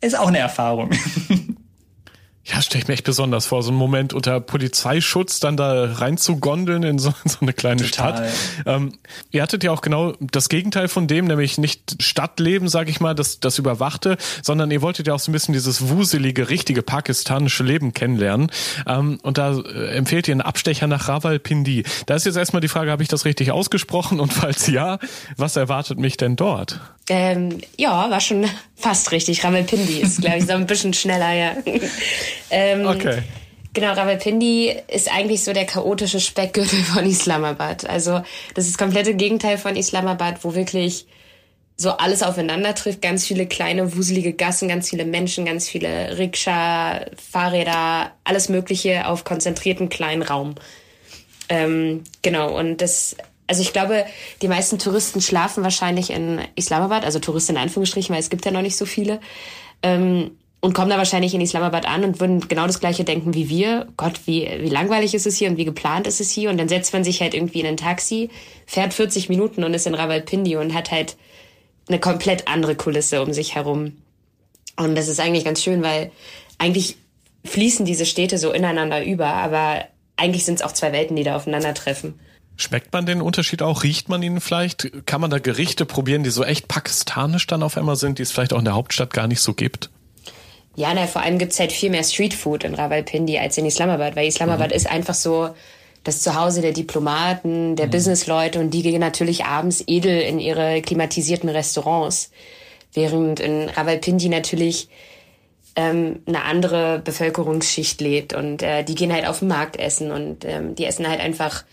[0.00, 0.90] ist auch eine Erfahrung.
[2.46, 6.18] Ja, stelle ich mir echt besonders vor, so einen Moment unter Polizeischutz dann da rein
[6.18, 8.28] zu gondeln in so, in so eine kleine Total.
[8.28, 8.66] Stadt.
[8.66, 8.92] Ähm,
[9.30, 13.14] ihr hattet ja auch genau das Gegenteil von dem, nämlich nicht Stadtleben, sag ich mal,
[13.14, 17.64] das, das überwachte, sondern ihr wolltet ja auch so ein bisschen dieses wuselige, richtige pakistanische
[17.64, 18.50] Leben kennenlernen.
[18.87, 21.85] Ähm, und da äh, empfehlt ihr einen Abstecher nach Rawalpindi.
[22.04, 24.20] Da ist jetzt erstmal die Frage, habe ich das richtig ausgesprochen?
[24.20, 24.98] Und falls ja,
[25.38, 26.78] was erwartet mich denn dort?
[27.09, 29.44] Ähm, ja, war schon fast richtig.
[29.44, 31.54] Rawalpindi ist, glaube ich, so ein bisschen schneller, ja.
[32.51, 33.23] Ähm, okay.
[33.75, 37.88] Genau, Rawalpindi ist eigentlich so der chaotische Speckgürtel von Islamabad.
[37.88, 38.23] Also
[38.55, 41.07] das ist das komplette Gegenteil von Islamabad, wo wirklich
[41.77, 43.03] so alles aufeinander trifft.
[43.03, 49.25] Ganz viele kleine, wuselige Gassen, ganz viele Menschen, ganz viele Rikscha, Fahrräder, alles Mögliche auf
[49.25, 50.55] konzentrierten kleinen Raum.
[51.49, 53.16] Ähm, genau, und das
[53.47, 54.07] also ich glaube,
[54.40, 58.51] die meisten Touristen schlafen wahrscheinlich in Islamabad, also Touristen in Anführungsstrichen, weil es gibt ja
[58.51, 59.20] noch nicht so viele.
[59.83, 60.31] Ähm,
[60.64, 63.87] und kommen da wahrscheinlich in Islamabad an und würden genau das gleiche denken wie wir.
[63.98, 66.48] Gott, wie, wie langweilig ist es hier und wie geplant ist es hier?
[66.48, 68.31] Und dann setzt man sich halt irgendwie in ein Taxi,
[68.64, 71.18] fährt 40 Minuten und ist in Rawalpindi und hat halt
[71.87, 73.98] eine komplett andere Kulisse um sich herum.
[74.77, 76.11] Und das ist eigentlich ganz schön, weil
[76.57, 76.96] eigentlich
[77.44, 79.85] fließen diese Städte so ineinander über, aber
[80.16, 82.18] eigentlich sind es auch zwei Welten, die da aufeinandertreffen.
[82.57, 83.83] Schmeckt man den Unterschied auch?
[83.83, 85.05] Riecht man ihn vielleicht?
[85.05, 88.33] Kann man da Gerichte probieren, die so echt pakistanisch dann auf einmal sind, die es
[88.33, 89.90] vielleicht auch in der Hauptstadt gar nicht so gibt?
[90.76, 94.26] Ja, na, vor allem gibt's halt viel mehr Streetfood in Rawalpindi als in Islamabad, weil
[94.26, 94.76] Islamabad mhm.
[94.76, 95.50] ist einfach so
[96.02, 97.90] das Zuhause der Diplomaten, der mhm.
[97.90, 102.30] Businessleute und die gehen natürlich abends edel in ihre klimatisierten Restaurants.
[102.92, 104.88] Während in Rawalpindi natürlich
[105.76, 110.44] ähm, eine andere Bevölkerungsschicht lebt und äh, die gehen halt auf den Markt essen und
[110.44, 111.64] ähm, die essen halt einfach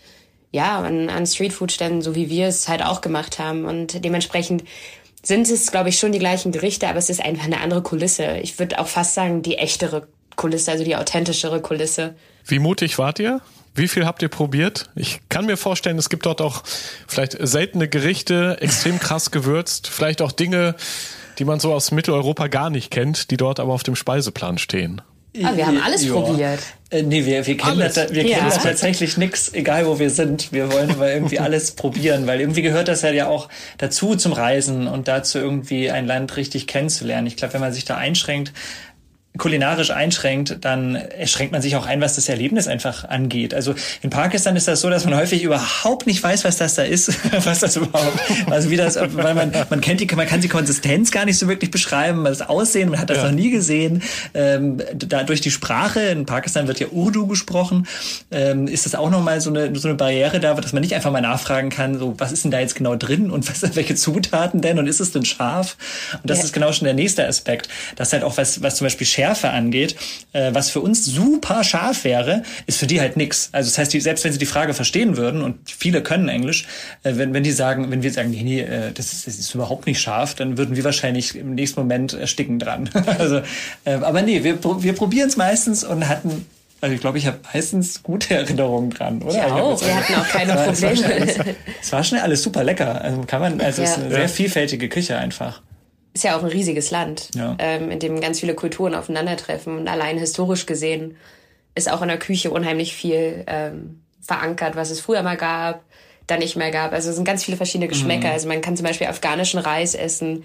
[0.52, 3.64] ja, an, an Streetfood-Ständen, so wie wir es halt auch gemacht haben.
[3.64, 4.64] Und dementsprechend
[5.24, 8.38] sind es, glaube ich, schon die gleichen Gerichte, aber es ist einfach eine andere Kulisse.
[8.42, 12.14] Ich würde auch fast sagen, die echtere Kulisse, also die authentischere Kulisse.
[12.44, 13.40] Wie mutig wart ihr?
[13.74, 14.90] Wie viel habt ihr probiert?
[14.94, 16.62] Ich kann mir vorstellen, es gibt dort auch
[17.06, 20.74] vielleicht seltene Gerichte, extrem krass gewürzt, vielleicht auch Dinge,
[21.38, 25.00] die man so aus Mitteleuropa gar nicht kennt, die dort aber auf dem Speiseplan stehen.
[25.42, 26.12] Ah, wir haben alles ja.
[26.12, 26.60] probiert.
[26.90, 27.94] Äh, nee, wir, wir kennen, alles.
[27.94, 28.36] das, wir ja.
[28.36, 30.52] kennen das tatsächlich nix, egal wo wir sind.
[30.52, 34.86] Wir wollen aber irgendwie alles probieren, weil irgendwie gehört das ja auch dazu zum Reisen
[34.86, 37.26] und dazu irgendwie ein Land richtig kennenzulernen.
[37.26, 38.52] Ich glaube, wenn man sich da einschränkt,
[39.38, 43.54] kulinarisch einschränkt, dann schränkt man sich auch ein, was das Erlebnis einfach angeht.
[43.54, 46.82] Also in Pakistan ist das so, dass man häufig überhaupt nicht weiß, was das da
[46.82, 47.12] ist,
[47.46, 48.18] was das überhaupt,
[48.50, 51.48] also wie das, weil man man kennt die, man kann die Konsistenz gar nicht so
[51.48, 53.24] wirklich beschreiben, das Aussehen, man hat das ja.
[53.24, 54.02] noch nie gesehen.
[54.34, 57.86] Ähm, da durch die Sprache in Pakistan wird ja Urdu gesprochen,
[58.30, 61.10] ähm, ist das auch nochmal so eine so eine Barriere da, dass man nicht einfach
[61.10, 64.60] mal nachfragen kann, so was ist denn da jetzt genau drin und was welche Zutaten
[64.60, 65.78] denn und ist es denn scharf?
[66.20, 66.44] Und das ja.
[66.44, 69.94] ist genau schon der nächste Aspekt, dass halt auch was was zum Beispiel Schärfe angeht,
[70.32, 73.50] äh, was für uns super scharf wäre, ist für die halt nix.
[73.52, 76.66] Also das heißt, die, selbst wenn sie die Frage verstehen würden und viele können Englisch,
[77.04, 79.54] äh, wenn, wenn die sagen, wenn wir sagen, nee, nee, äh, das, ist, das ist
[79.54, 82.90] überhaupt nicht scharf, dann würden wir wahrscheinlich im nächsten Moment ersticken dran.
[83.18, 83.42] also,
[83.84, 86.46] äh, aber nee, wir, wir probieren es meistens und hatten
[86.80, 89.36] also ich glaube, ich habe meistens gute Erinnerungen dran, oder?
[89.36, 89.80] Ja, auch.
[89.80, 91.54] Wir hatten auch keine Probleme.
[91.80, 93.00] Es war, schon alles super lecker.
[93.00, 93.88] Also kann man, also ja.
[93.88, 95.62] es ist eine sehr vielfältige Küche einfach.
[96.14, 97.56] Ist ja auch ein riesiges Land, ja.
[97.58, 99.78] ähm, in dem ganz viele Kulturen aufeinandertreffen.
[99.78, 101.16] Und allein historisch gesehen
[101.74, 105.82] ist auch in der Küche unheimlich viel ähm, verankert, was es früher mal gab,
[106.26, 106.92] dann nicht mehr gab.
[106.92, 108.28] Also es sind ganz viele verschiedene Geschmäcker.
[108.28, 108.34] Mhm.
[108.34, 110.44] Also man kann zum Beispiel afghanischen Reis essen,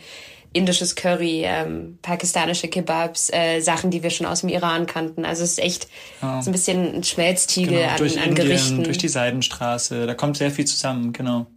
[0.58, 5.26] indisches Curry, ähm, pakistanische Kebabs, äh, Sachen, die wir schon aus dem Iran kannten.
[5.26, 5.88] Also es ist echt
[6.22, 6.42] ja.
[6.42, 8.84] so ein bisschen ein Schmelztiegel genau, an, durch an Indien, Gerichten.
[8.84, 11.48] Durch die Seidenstraße, da kommt sehr viel zusammen, genau.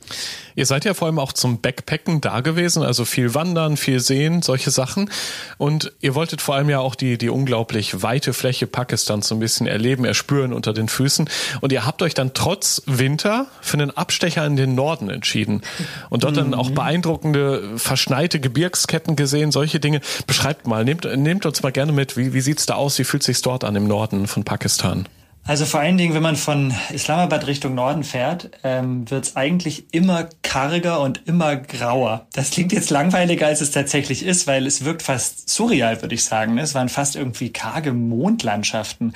[0.54, 4.42] Ihr seid ja vor allem auch zum Backpacken da gewesen, also viel Wandern, viel Sehen,
[4.42, 5.10] solche Sachen.
[5.58, 9.40] Und ihr wolltet vor allem ja auch die, die unglaublich weite Fläche Pakistans so ein
[9.40, 11.30] bisschen erleben, erspüren unter den Füßen.
[11.60, 15.62] Und ihr habt euch dann trotz Winter für einen Abstecher in den Norden entschieden.
[16.10, 16.38] Und dort mhm.
[16.38, 20.00] dann auch beeindruckende, verschneite Gebirgs Nahrungsketten gesehen, solche Dinge.
[20.26, 23.22] Beschreibt mal, nehmt, nehmt uns mal gerne mit, wie, wie sieht's da aus, wie fühlt
[23.22, 25.08] sich's dort an im Norden von Pakistan?
[25.46, 29.84] Also vor allen Dingen, wenn man von Islamabad Richtung Norden fährt, ähm, wird es eigentlich
[29.90, 32.26] immer karger und immer grauer.
[32.34, 36.24] Das klingt jetzt langweiliger, als es tatsächlich ist, weil es wirkt fast surreal, würde ich
[36.24, 36.58] sagen.
[36.58, 39.14] Es waren fast irgendwie karge Mondlandschaften.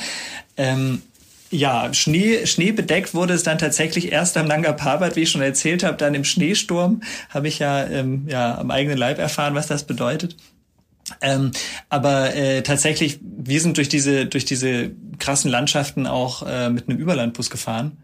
[0.57, 1.03] Ähm,
[1.55, 5.40] ja, Schnee, Schnee bedeckt wurde es dann tatsächlich erst am Nanga Parbat, wie ich schon
[5.40, 9.69] erzählt habe, dann im Schneesturm habe ich ja, ähm, ja am eigenen Leib erfahren, was
[9.69, 10.37] das bedeutet.
[11.21, 11.53] Ähm,
[11.90, 16.99] aber äh, tatsächlich, wir sind durch diese durch diese krassen Landschaften auch äh, mit einem
[16.99, 17.99] Überlandbus gefahren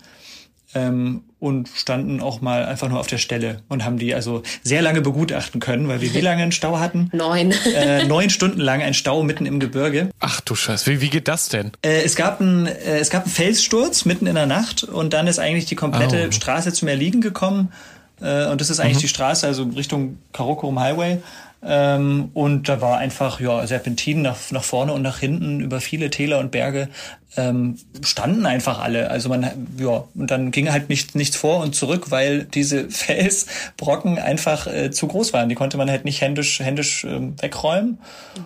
[0.75, 4.83] ähm, und standen auch mal einfach nur auf der Stelle und haben die also sehr
[4.83, 7.11] lange begutachten können, weil wir wie lange einen Stau hatten?
[7.13, 7.53] Neun.
[7.75, 10.11] Äh, neun Stunden lang ein Stau mitten im Gebirge.
[10.21, 11.73] Ach du Scheiße, wie, wie geht das denn?
[11.83, 15.27] Äh, es, gab ein, äh, es gab einen Felssturz mitten in der Nacht und dann
[15.27, 16.33] ist eigentlich die komplette oh.
[16.33, 17.73] Straße zum Erliegen gekommen.
[18.21, 19.03] Äh, und das ist eigentlich mhm.
[19.03, 21.19] die Straße, also Richtung Karakorum Highway.
[21.63, 26.09] Ähm, und da war einfach ja Serpentinen nach, nach vorne und nach hinten über viele
[26.09, 26.89] Täler und Berge
[27.37, 29.11] ähm, standen einfach alle.
[29.11, 29.43] Also man
[29.79, 34.91] ja und dann ging halt nicht, nichts vor und zurück, weil diese Felsbrocken einfach äh,
[34.91, 35.49] zu groß waren.
[35.49, 37.99] Die konnte man halt nicht händisch händisch ähm, wegräumen.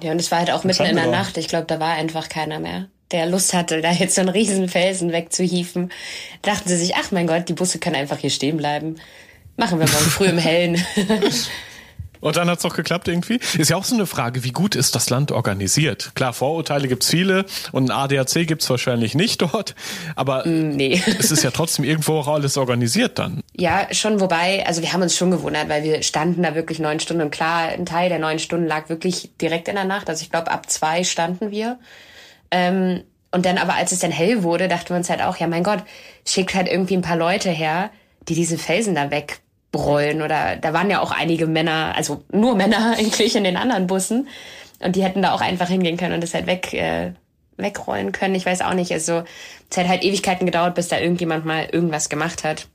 [0.03, 1.37] Ja und es war halt auch mitten in der Nacht.
[1.37, 4.69] Ich glaube, da war einfach keiner mehr der Lust hatte, da jetzt so einen riesen
[4.69, 5.93] Felsen wegzuhieven,
[6.43, 8.97] dachten sie sich, ach mein Gott, die Busse können einfach hier stehen bleiben.
[9.57, 10.85] Machen wir morgen früh im Hellen.
[12.25, 13.39] Und dann hat's doch geklappt irgendwie.
[13.59, 16.13] Ist ja auch so eine Frage, wie gut ist das Land organisiert?
[16.15, 19.75] Klar, Vorurteile gibt's viele und ein ADAC gibt's wahrscheinlich nicht dort,
[20.17, 21.03] aber mm, nee.
[21.19, 23.43] es ist ja trotzdem irgendwo auch alles organisiert dann.
[23.55, 26.99] Ja, schon, wobei, also wir haben uns schon gewundert, weil wir standen da wirklich neun
[26.99, 30.09] Stunden und klar, ein Teil der neun Stunden lag wirklich direkt in der Nacht.
[30.09, 31.79] Also ich glaube, ab zwei standen wir.
[32.51, 35.47] Ähm, und dann aber, als es dann hell wurde, dachten wir uns halt auch, ja
[35.47, 35.83] mein Gott,
[36.27, 37.91] schickt halt irgendwie ein paar Leute her,
[38.29, 39.43] die diese Felsen da weg
[39.75, 43.87] rollen oder da waren ja auch einige Männer, also nur Männer eigentlich in den anderen
[43.87, 44.29] Bussen
[44.81, 47.13] und die hätten da auch einfach hingehen können und das halt weg äh,
[47.57, 48.35] wegrollen können.
[48.35, 49.23] Ich weiß auch nicht, also
[49.71, 52.69] es hat halt Ewigkeiten gedauert, bis da irgendjemand mal irgendwas gemacht hat.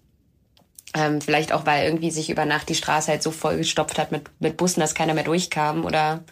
[0.96, 4.24] Ähm, vielleicht auch, weil irgendwie sich über Nacht die Straße halt so vollgestopft hat mit,
[4.40, 6.24] mit Bussen, dass keiner mehr durchkam oder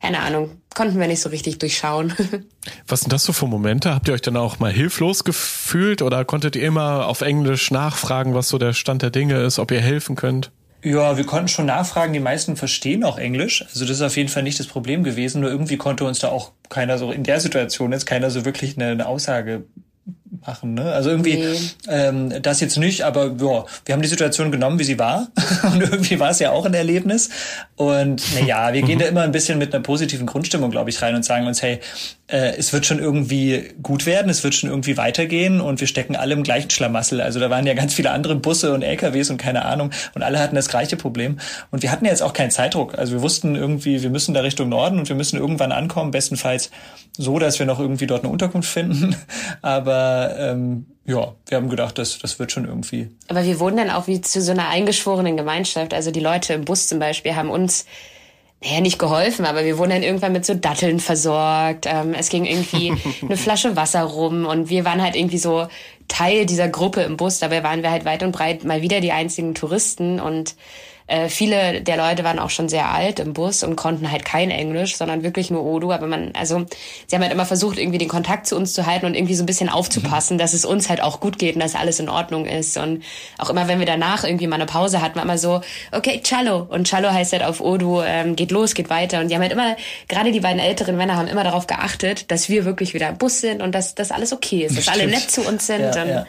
[0.00, 2.14] keine Ahnung, konnten wir nicht so richtig durchschauen.
[2.88, 3.94] Was sind das so für Momente?
[3.94, 8.34] Habt ihr euch dann auch mal hilflos gefühlt oder konntet ihr immer auf Englisch nachfragen,
[8.34, 10.50] was so der Stand der Dinge ist, ob ihr helfen könnt?
[10.82, 12.14] Ja, wir konnten schon nachfragen.
[12.14, 13.62] Die meisten verstehen auch Englisch.
[13.62, 15.42] Also das ist auf jeden Fall nicht das Problem gewesen.
[15.42, 18.76] Nur irgendwie konnte uns da auch keiner so in der Situation jetzt keiner so wirklich
[18.76, 19.64] eine, eine Aussage
[20.46, 20.74] machen.
[20.74, 20.92] Ne?
[20.92, 21.56] Also irgendwie nee.
[21.88, 25.28] ähm, das jetzt nicht, aber ja, wir haben die Situation genommen, wie sie war.
[25.62, 27.30] und irgendwie war es ja auch ein Erlebnis.
[27.76, 31.14] Und naja, wir gehen da immer ein bisschen mit einer positiven Grundstimmung, glaube ich, rein
[31.14, 31.80] und sagen uns, hey,
[32.30, 36.16] äh, es wird schon irgendwie gut werden, es wird schon irgendwie weitergehen und wir stecken
[36.16, 37.20] alle im gleichen Schlamassel.
[37.20, 40.38] Also da waren ja ganz viele andere Busse und LKWs und keine Ahnung und alle
[40.38, 41.38] hatten das gleiche Problem.
[41.70, 42.98] Und wir hatten jetzt auch keinen Zeitdruck.
[42.98, 46.70] Also wir wussten irgendwie, wir müssen da Richtung Norden und wir müssen irgendwann ankommen, bestenfalls
[47.16, 49.16] so, dass wir noch irgendwie dort eine Unterkunft finden.
[49.62, 53.08] Aber ähm, ja, wir haben gedacht, das, das wird schon irgendwie.
[53.28, 55.92] Aber wir wurden dann auch wie zu so einer eingeschworenen Gemeinschaft.
[55.92, 57.86] Also die Leute im Bus zum Beispiel haben uns
[58.62, 61.86] naja, nicht geholfen, aber wir wurden dann irgendwann mit so Datteln versorgt.
[61.86, 62.92] Ähm, es ging irgendwie
[63.22, 65.66] eine Flasche Wasser rum und wir waren halt irgendwie so
[66.08, 67.38] Teil dieser Gruppe im Bus.
[67.38, 70.56] Dabei waren wir halt weit und breit mal wieder die einzigen Touristen und
[71.10, 74.52] Äh, viele der Leute waren auch schon sehr alt im Bus und konnten halt kein
[74.52, 75.90] Englisch, sondern wirklich nur Odo.
[75.90, 76.66] Aber man, also
[77.08, 79.42] sie haben halt immer versucht, irgendwie den Kontakt zu uns zu halten und irgendwie so
[79.42, 82.46] ein bisschen aufzupassen, dass es uns halt auch gut geht und dass alles in Ordnung
[82.46, 82.76] ist.
[82.76, 83.02] Und
[83.38, 86.68] auch immer, wenn wir danach irgendwie mal eine Pause hatten, war immer so, okay, Cello.
[86.68, 89.18] Und Cello heißt halt auf Odo, ähm, geht los, geht weiter.
[89.18, 92.48] Und die haben halt immer, gerade die beiden älteren Männer haben immer darauf geachtet, dass
[92.48, 94.96] wir wirklich wieder im Bus sind und dass das alles okay ist, dass Stimmt.
[95.00, 95.80] alle nett zu uns sind.
[95.80, 96.26] Ja, und ja.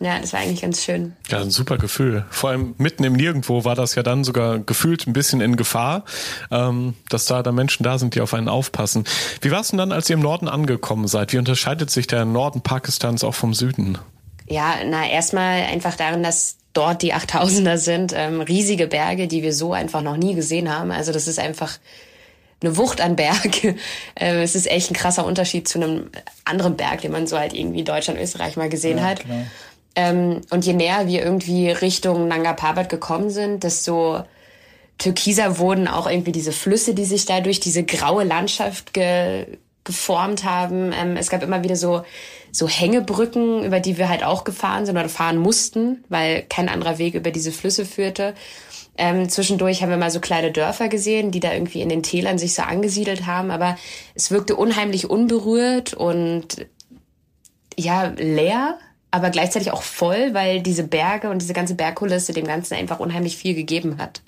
[0.00, 1.14] Ja, das war eigentlich ganz schön.
[1.28, 2.24] Ja, ein super Gefühl.
[2.30, 6.04] Vor allem mitten im Nirgendwo war das ja dann sogar gefühlt ein bisschen in Gefahr,
[6.50, 9.04] ähm, dass da da Menschen da sind, die auf einen aufpassen.
[9.40, 11.32] Wie war es denn dann, als ihr im Norden angekommen seid?
[11.32, 13.98] Wie unterscheidet sich der Norden Pakistans auch vom Süden?
[14.48, 19.52] Ja, na, erstmal einfach darin, dass dort die 8000er sind, ähm, riesige Berge, die wir
[19.52, 20.90] so einfach noch nie gesehen haben.
[20.90, 21.78] Also das ist einfach
[22.62, 23.64] eine Wucht an Berg.
[24.14, 26.10] äh, es ist echt ein krasser Unterschied zu einem
[26.44, 29.22] anderen Berg, den man so halt irgendwie Deutschland, Österreich mal gesehen ja, hat.
[29.22, 29.46] Genau.
[29.94, 34.24] Ähm, und je näher wir irgendwie Richtung Nanga Parbat gekommen sind, desto
[34.98, 40.44] türkiser wurden auch irgendwie diese Flüsse, die sich da durch diese graue Landschaft ge geformt
[40.44, 40.92] haben.
[40.92, 42.02] Ähm, es gab immer wieder so,
[42.52, 46.98] so Hängebrücken, über die wir halt auch gefahren sind oder fahren mussten, weil kein anderer
[46.98, 48.34] Weg über diese Flüsse führte.
[48.96, 52.38] Ähm, zwischendurch haben wir mal so kleine Dörfer gesehen, die da irgendwie in den Tälern
[52.38, 53.76] sich so angesiedelt haben, aber
[54.14, 56.66] es wirkte unheimlich unberührt und
[57.76, 58.78] ja, leer
[59.12, 63.36] aber gleichzeitig auch voll, weil diese Berge und diese ganze Bergkulisse dem Ganzen einfach unheimlich
[63.36, 64.22] viel gegeben hat.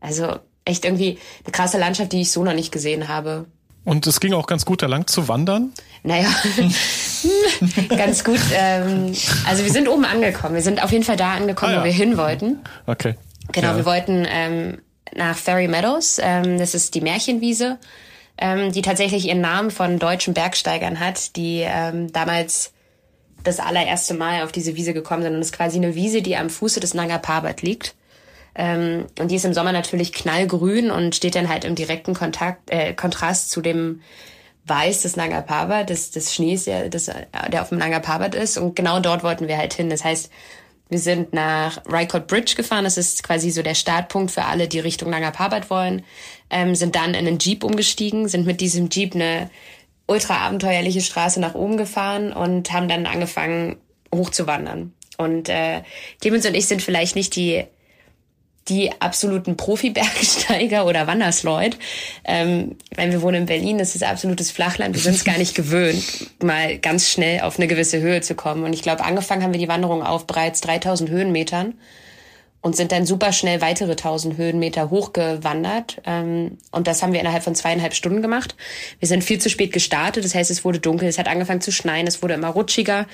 [0.00, 0.36] Also
[0.66, 3.46] echt irgendwie eine krasse Landschaft, die ich so noch nicht gesehen habe.
[3.84, 5.72] Und es ging auch ganz gut da lang zu wandern?
[6.02, 6.28] Naja,
[7.88, 8.38] ganz gut.
[8.52, 9.14] Ähm,
[9.46, 10.54] also wir sind oben angekommen.
[10.54, 11.80] Wir sind auf jeden Fall da angekommen, ah, ja.
[11.80, 12.58] wo wir hin wollten.
[12.86, 13.14] Okay.
[13.52, 13.76] Genau, ja.
[13.78, 14.78] wir wollten ähm,
[15.16, 16.20] nach Ferry Meadows.
[16.22, 17.78] Ähm, das ist die Märchenwiese,
[18.36, 22.74] ähm, die tatsächlich ihren Namen von deutschen Bergsteigern hat, die ähm, damals
[23.44, 25.34] das allererste Mal auf diese Wiese gekommen sind.
[25.34, 27.94] Und es ist quasi eine Wiese, die am Fuße des Nanga Parbat liegt.
[28.54, 32.70] Ähm, und die ist im Sommer natürlich knallgrün und steht dann halt im direkten Kontakt,
[32.70, 34.00] äh, Kontrast zu dem
[34.66, 38.58] Weiß des Nanga Parbat, des, des Schnees, der, des, der auf dem Nanga Parbat ist.
[38.58, 39.88] Und genau dort wollten wir halt hin.
[39.88, 40.30] Das heißt,
[40.90, 42.84] wir sind nach Raikot Bridge gefahren.
[42.84, 46.02] Das ist quasi so der Startpunkt für alle, die Richtung Nanga Parbat wollen.
[46.50, 49.50] Ähm, sind dann in einen Jeep umgestiegen, sind mit diesem Jeep eine
[50.08, 53.76] ultra abenteuerliche Straße nach oben gefahren und haben dann angefangen
[54.12, 54.92] hochzuwandern.
[55.18, 55.82] Und äh,
[56.20, 57.64] Clemens und ich sind vielleicht nicht die
[58.68, 61.78] die absoluten Profi-Bergsteiger oder Wandersleut.
[62.24, 64.94] Ähm, weil wir wohnen in Berlin, das ist absolutes Flachland.
[64.94, 66.04] Wir sind es gar nicht gewöhnt,
[66.42, 68.64] mal ganz schnell auf eine gewisse Höhe zu kommen.
[68.64, 71.74] Und ich glaube, angefangen haben wir die Wanderung auf bereits 3000 Höhenmetern
[72.68, 76.02] und sind dann super schnell weitere 1000 Höhenmeter hochgewandert.
[76.04, 78.56] Ähm, und das haben wir innerhalb von zweieinhalb Stunden gemacht.
[78.98, 81.72] Wir sind viel zu spät gestartet, das heißt, es wurde dunkel, es hat angefangen zu
[81.72, 83.06] schneien, es wurde immer rutschiger.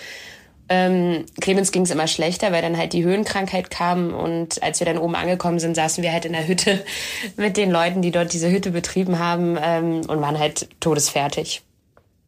[0.68, 4.86] Ähm, Clemens ging es immer schlechter, weil dann halt die Höhenkrankheit kam und als wir
[4.86, 6.84] dann oben angekommen sind, saßen wir halt in der Hütte
[7.36, 11.62] mit den Leuten, die dort diese Hütte betrieben haben ähm, und waren halt todesfertig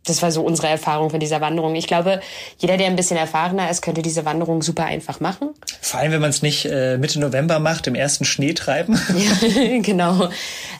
[0.06, 1.74] das war so unsere Erfahrung von dieser Wanderung.
[1.74, 2.20] Ich glaube,
[2.58, 5.50] jeder, der ein bisschen erfahrener ist, könnte diese Wanderung super einfach machen.
[5.80, 8.94] Vor allem, wenn man es nicht äh, Mitte November macht, im ersten Schneetreiben.
[9.16, 10.30] ja, genau.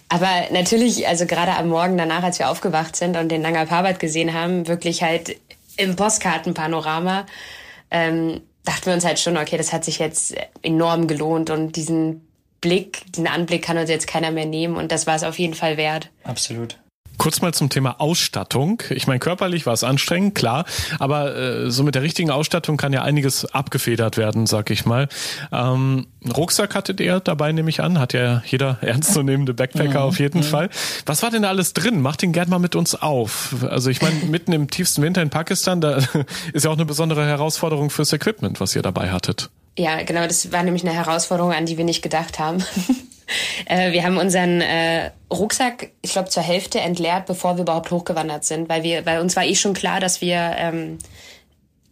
[0.09, 3.99] Aber natürlich, also gerade am Morgen danach, als wir aufgewacht sind und den Nanga Parbat
[3.99, 5.37] gesehen haben, wirklich halt
[5.77, 7.27] im Postkartenpanorama,
[7.91, 12.27] ähm, dachten wir uns halt schon, okay, das hat sich jetzt enorm gelohnt und diesen
[12.61, 15.55] Blick, diesen Anblick kann uns jetzt keiner mehr nehmen und das war es auf jeden
[15.55, 16.11] Fall wert.
[16.25, 16.79] Absolut.
[17.19, 18.83] Kurz mal zum Thema Ausstattung.
[18.91, 20.65] Ich meine, körperlich war es anstrengend, klar,
[20.99, 25.09] aber äh, so mit der richtigen Ausstattung kann ja einiges abgefedert werden, sag ich mal.
[25.53, 30.07] Ähm, Rucksack hattet ihr dabei, nehme ich an, hat ja jeder ernstzunehmende Backpacker mhm.
[30.07, 30.45] auf jeden mhm.
[30.45, 30.71] Fall.
[31.07, 32.01] Was war denn da alles drin?
[32.01, 33.55] Macht den gern mal mit uns auf.
[33.69, 35.99] Also ich meine, mitten im tiefsten Winter in Pakistan, da
[36.53, 39.51] ist ja auch eine besondere Herausforderung fürs Equipment, was ihr dabei hattet.
[39.79, 42.65] Ja, genau, das war nämlich eine Herausforderung, an die wir nicht gedacht haben.
[43.67, 48.45] äh, wir haben unseren äh, Rucksack, ich glaube, zur Hälfte entleert, bevor wir überhaupt hochgewandert
[48.45, 50.99] sind, weil wir, weil uns war eh schon klar, dass wir ähm,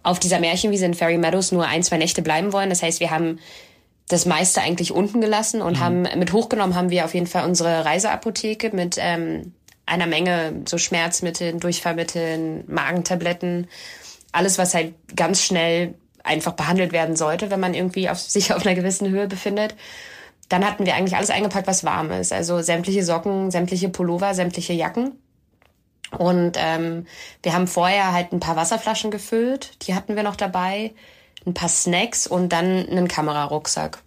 [0.03, 2.71] auf dieser Märchenwiese in Fairy Meadows nur ein, zwei Nächte bleiben wollen.
[2.71, 3.41] Das heißt, wir haben
[4.09, 5.81] das meiste eigentlich unten gelassen und mhm.
[5.81, 9.55] haben mit hochgenommen haben wir auf jeden Fall unsere Reiseapotheke mit ähm,
[9.87, 13.69] einer Menge so Schmerzmitteln, Durchfallmitteln, Magentabletten,
[14.33, 18.67] alles, was halt ganz schnell einfach behandelt werden sollte, wenn man irgendwie auf, sich auf
[18.67, 19.75] einer gewissen Höhe befindet.
[20.49, 22.33] Dann hatten wir eigentlich alles eingepackt, was warm ist.
[22.33, 25.13] Also sämtliche Socken, sämtliche Pullover, sämtliche Jacken.
[26.19, 27.07] Und ähm,
[27.43, 30.93] wir haben vorher halt ein paar Wasserflaschen gefüllt, die hatten wir noch dabei,
[31.47, 33.99] ein paar Snacks und dann einen Kamerarucksack.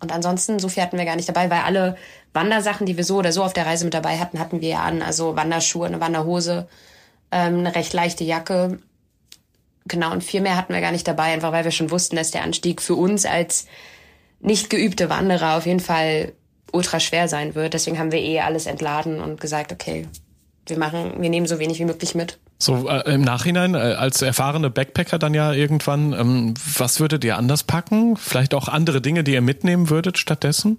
[0.00, 1.96] Und ansonsten, so viel hatten wir gar nicht dabei, weil alle
[2.32, 4.80] Wandersachen, die wir so oder so auf der Reise mit dabei hatten, hatten wir ja
[4.80, 5.00] an.
[5.00, 6.66] Also Wanderschuhe, eine Wanderhose,
[7.30, 8.80] ähm, eine recht leichte Jacke.
[9.86, 12.32] Genau, und viel mehr hatten wir gar nicht dabei, einfach weil wir schon wussten, dass
[12.32, 13.66] der Anstieg für uns als
[14.42, 16.32] nicht geübte Wanderer auf jeden Fall
[16.72, 17.74] ultra schwer sein wird.
[17.74, 20.06] Deswegen haben wir eh alles entladen und gesagt, okay,
[20.66, 22.38] wir machen, wir nehmen so wenig wie möglich mit.
[22.58, 27.36] So äh, im Nachhinein, äh, als erfahrene Backpacker dann ja irgendwann, ähm, was würdet ihr
[27.36, 28.16] anders packen?
[28.16, 30.78] Vielleicht auch andere Dinge, die ihr mitnehmen würdet stattdessen?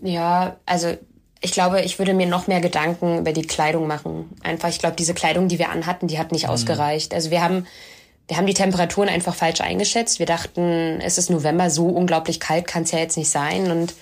[0.00, 0.96] Ja, also
[1.42, 4.30] ich glaube, ich würde mir noch mehr Gedanken über die Kleidung machen.
[4.42, 6.50] Einfach, ich glaube, diese Kleidung, die wir anhatten, die hat nicht mhm.
[6.50, 7.14] ausgereicht.
[7.14, 7.66] Also wir haben,
[8.30, 10.20] wir haben die Temperaturen einfach falsch eingeschätzt.
[10.20, 13.72] Wir dachten, es ist November, so unglaublich kalt kann es ja jetzt nicht sein.
[13.72, 13.92] Und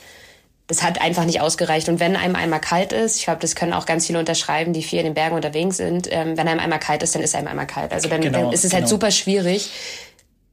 [0.67, 1.89] das hat einfach nicht ausgereicht.
[1.89, 4.83] Und wenn einem einmal kalt ist, ich glaube, das können auch ganz viele unterschreiben, die
[4.83, 7.49] viel in den Bergen unterwegs sind, ähm, wenn einem einmal kalt ist, dann ist einem
[7.49, 7.91] einmal kalt.
[7.91, 8.91] Also dann, genau, dann ist es halt genau.
[8.91, 9.71] halt super schwierig,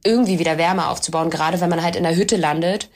[0.02, 2.88] irgendwie wieder Wärme aufzubauen, gerade wenn man halt in der Hütte landet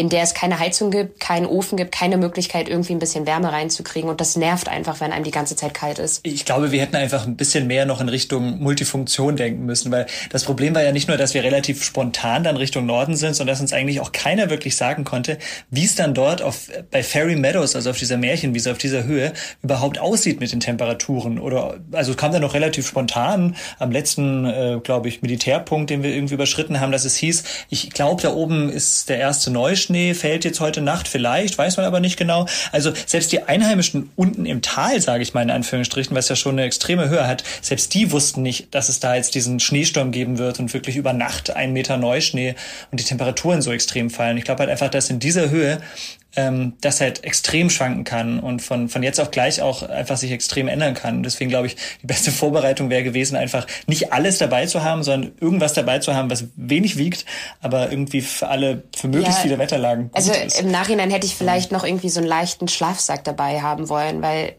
[0.00, 3.52] in der es keine Heizung gibt, keinen Ofen gibt, keine Möglichkeit, irgendwie ein bisschen Wärme
[3.52, 4.08] reinzukriegen.
[4.08, 6.20] Und das nervt einfach, wenn einem die ganze Zeit kalt ist.
[6.22, 10.06] Ich glaube, wir hätten einfach ein bisschen mehr noch in Richtung Multifunktion denken müssen, weil
[10.30, 13.52] das Problem war ja nicht nur, dass wir relativ spontan dann Richtung Norden sind, sondern
[13.52, 15.36] dass uns eigentlich auch keiner wirklich sagen konnte,
[15.68, 19.34] wie es dann dort auf, bei Fairy Meadows, also auf dieser Märchenwiese, auf dieser Höhe,
[19.62, 21.38] überhaupt aussieht mit den Temperaturen.
[21.38, 26.02] Oder, also es kam dann noch relativ spontan am letzten, äh, glaube ich, Militärpunkt, den
[26.02, 29.79] wir irgendwie überschritten haben, dass es hieß, ich glaube, da oben ist der erste Neuschnitt
[29.80, 32.46] Schnee fällt jetzt heute Nacht vielleicht, weiß man aber nicht genau.
[32.72, 36.52] Also selbst die Einheimischen unten im Tal, sage ich mal in Anführungsstrichen, was ja schon
[36.52, 40.38] eine extreme Höhe hat, selbst die wussten nicht, dass es da jetzt diesen Schneesturm geben
[40.38, 42.54] wird und wirklich über Nacht ein Meter Neuschnee
[42.90, 44.36] und die Temperaturen so extrem fallen.
[44.36, 45.80] Ich glaube halt einfach, dass in dieser Höhe
[46.36, 50.30] ähm, das halt extrem schwanken kann und von, von jetzt auf gleich auch einfach sich
[50.30, 51.22] extrem ändern kann.
[51.22, 55.32] deswegen glaube ich, die beste Vorbereitung wäre gewesen, einfach nicht alles dabei zu haben, sondern
[55.40, 57.24] irgendwas dabei zu haben, was wenig wiegt,
[57.60, 60.10] aber irgendwie für alle, für möglichst ja, viele Wetterlagen.
[60.12, 60.60] also ist.
[60.60, 64.54] im Nachhinein hätte ich vielleicht noch irgendwie so einen leichten Schlafsack dabei haben wollen, weil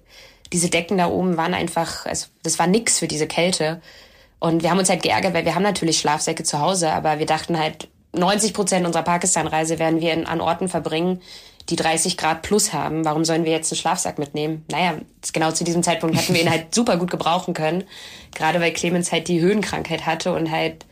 [0.51, 3.81] diese Decken da oben waren einfach, also das war nix für diese Kälte.
[4.39, 7.25] Und wir haben uns halt geärgert, weil wir haben natürlich Schlafsäcke zu Hause, aber wir
[7.25, 11.21] dachten halt, 90 Prozent unserer Pakistan-Reise werden wir in, an Orten verbringen,
[11.69, 13.05] die 30 Grad plus haben.
[13.05, 14.65] Warum sollen wir jetzt einen Schlafsack mitnehmen?
[14.69, 14.95] Naja,
[15.33, 17.83] genau zu diesem Zeitpunkt hätten wir ihn halt super gut gebrauchen können.
[18.33, 20.85] Gerade weil Clemens halt die Höhenkrankheit hatte und halt,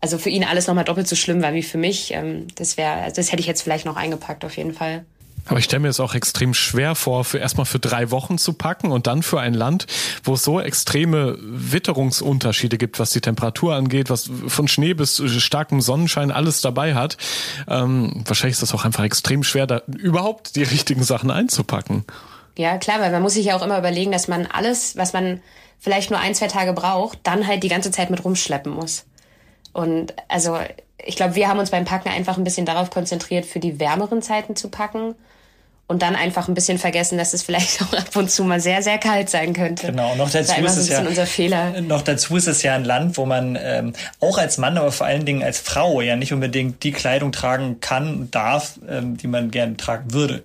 [0.00, 2.12] also für ihn alles nochmal doppelt so schlimm war wie für mich.
[2.12, 5.04] Ähm, das wäre, also das hätte ich jetzt vielleicht noch eingepackt auf jeden Fall.
[5.48, 8.52] Aber ich stelle mir es auch extrem schwer vor, für erstmal für drei Wochen zu
[8.52, 9.86] packen und dann für ein Land,
[10.24, 15.80] wo es so extreme Witterungsunterschiede gibt, was die Temperatur angeht, was von Schnee bis starkem
[15.80, 17.16] Sonnenschein alles dabei hat.
[17.68, 22.04] Ähm, wahrscheinlich ist das auch einfach extrem schwer, da überhaupt die richtigen Sachen einzupacken.
[22.58, 25.40] Ja, klar, weil man muss sich ja auch immer überlegen, dass man alles, was man
[25.78, 29.04] vielleicht nur ein, zwei Tage braucht, dann halt die ganze Zeit mit rumschleppen muss.
[29.72, 30.58] Und also
[31.04, 34.22] ich glaube, wir haben uns beim Packen einfach ein bisschen darauf konzentriert, für die wärmeren
[34.22, 35.14] Zeiten zu packen
[35.88, 38.82] und dann einfach ein bisschen vergessen, dass es vielleicht auch ab und zu mal sehr,
[38.82, 39.88] sehr kalt sein könnte.
[39.88, 41.80] Genau, noch dazu ist es ja unser Fehler.
[41.80, 45.06] Noch dazu ist es ja ein Land, wo man ähm, auch als Mann, aber vor
[45.06, 49.50] allen Dingen als Frau ja nicht unbedingt die Kleidung tragen kann, darf, ähm, die man
[49.50, 50.42] gerne tragen würde.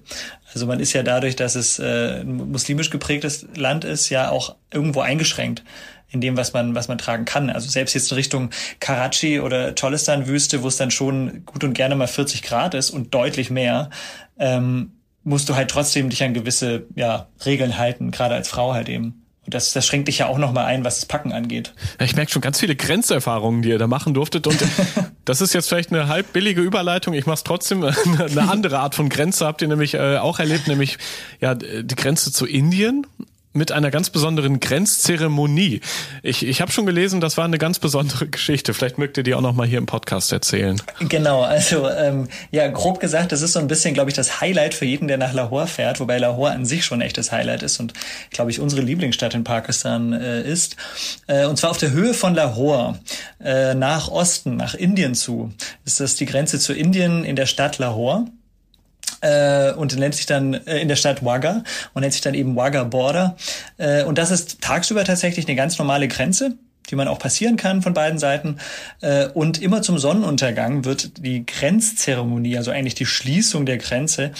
[0.53, 4.55] Also man ist ja dadurch, dass es äh, ein muslimisch geprägtes Land ist, ja auch
[4.71, 5.63] irgendwo eingeschränkt
[6.09, 7.49] in dem, was man, was man tragen kann.
[7.49, 8.49] Also selbst jetzt in Richtung
[8.81, 13.13] Karachi oder Cholistan-Wüste, wo es dann schon gut und gerne mal 40 Grad ist und
[13.13, 13.89] deutlich mehr,
[14.37, 14.91] ähm,
[15.23, 19.21] musst du halt trotzdem dich an gewisse ja, Regeln halten, gerade als Frau halt eben.
[19.45, 21.73] Und das, das schränkt dich ja auch nochmal ein, was das Packen angeht.
[21.99, 24.45] Ja, ich merke schon ganz viele Grenzerfahrungen, die ihr da machen durftet.
[24.45, 24.63] Und
[25.25, 27.15] das ist jetzt vielleicht eine halb billige Überleitung.
[27.15, 27.83] Ich mache es trotzdem.
[27.83, 30.99] Eine andere Art von Grenze habt ihr nämlich äh, auch erlebt, nämlich
[31.39, 33.07] ja die Grenze zu Indien
[33.53, 35.81] mit einer ganz besonderen Grenzzeremonie.
[36.23, 38.73] Ich, ich habe schon gelesen, das war eine ganz besondere Geschichte.
[38.73, 40.81] Vielleicht mögt ihr die auch noch mal hier im Podcast erzählen.
[40.99, 44.73] Genau, also ähm, ja, grob gesagt, das ist so ein bisschen, glaube ich, das Highlight
[44.73, 47.79] für jeden, der nach Lahore fährt, wobei Lahore an sich schon echt das Highlight ist
[47.79, 47.93] und,
[48.29, 50.77] glaube ich, unsere Lieblingsstadt in Pakistan äh, ist.
[51.27, 52.99] Äh, und zwar auf der Höhe von Lahore,
[53.43, 55.51] äh, nach Osten, nach Indien zu.
[55.85, 58.25] Ist das die Grenze zu Indien in der Stadt Lahore
[59.21, 61.63] äh, und nennt sich dann äh, in der Stadt Wagga
[61.93, 63.37] und nennt sich dann eben Wagga Border.
[63.77, 66.57] Äh, und das ist tagsüber tatsächlich eine ganz normale Grenze
[66.89, 68.57] die man auch passieren kann von beiden Seiten.
[69.01, 74.31] Äh, und immer zum Sonnenuntergang wird die Grenzzeremonie, also eigentlich die Schließung der Grenze,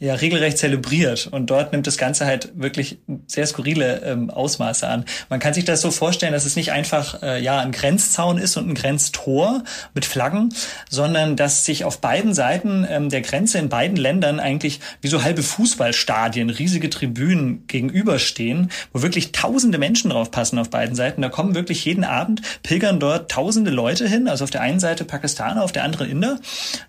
[0.00, 1.26] ja regelrecht zelebriert.
[1.26, 5.04] Und dort nimmt das Ganze halt wirklich sehr skurrile ähm, Ausmaße an.
[5.28, 8.56] Man kann sich das so vorstellen, dass es nicht einfach äh, ja ein Grenzzaun ist
[8.56, 10.54] und ein Grenztor mit Flaggen,
[10.88, 15.24] sondern dass sich auf beiden Seiten ähm, der Grenze in beiden Ländern eigentlich wie so
[15.24, 21.22] halbe Fußballstadien, riesige Tribünen gegenüberstehen, wo wirklich tausende Menschen drauf passen auf beiden Seiten.
[21.22, 25.04] Da kommen wirklich jeden Abend pilgern dort tausende Leute hin, also auf der einen Seite
[25.04, 26.38] Pakistaner, auf der anderen Inder,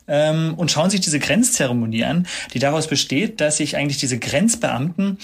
[0.07, 2.98] ähm, und schauen sich diese Grenzzeremonie an, die daraus besteht,
[3.41, 5.17] dass sich eigentlich diese Grenzbeamten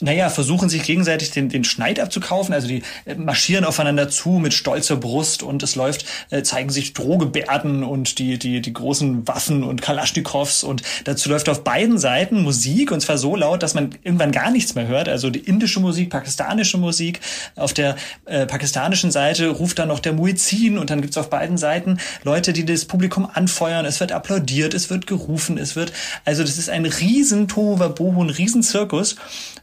[0.00, 2.54] naja, versuchen sich gegenseitig den, den Schneid abzukaufen.
[2.54, 6.92] Also die äh, marschieren aufeinander zu mit stolzer Brust und es läuft, äh, zeigen sich
[6.92, 12.42] Drohgebärden und die, die, die großen Waffen und Kalaschnikows und dazu läuft auf beiden Seiten
[12.42, 15.08] Musik und zwar so laut, dass man irgendwann gar nichts mehr hört.
[15.08, 17.20] Also die indische Musik, pakistanische Musik.
[17.56, 21.58] Auf der äh, pakistanischen Seite ruft dann noch der Muezzin und dann gibt's auf beiden
[21.58, 23.84] Seiten Leute, die das Publikum anfeuern.
[23.84, 25.92] Es wird applaudiert, es wird gerufen, es wird,
[26.24, 29.16] also das ist ein riesen Tohuwabohu, ein riesen Zirkus.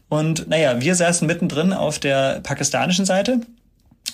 [0.10, 3.41] Und naja, wir saßen mittendrin auf der pakistanischen Seite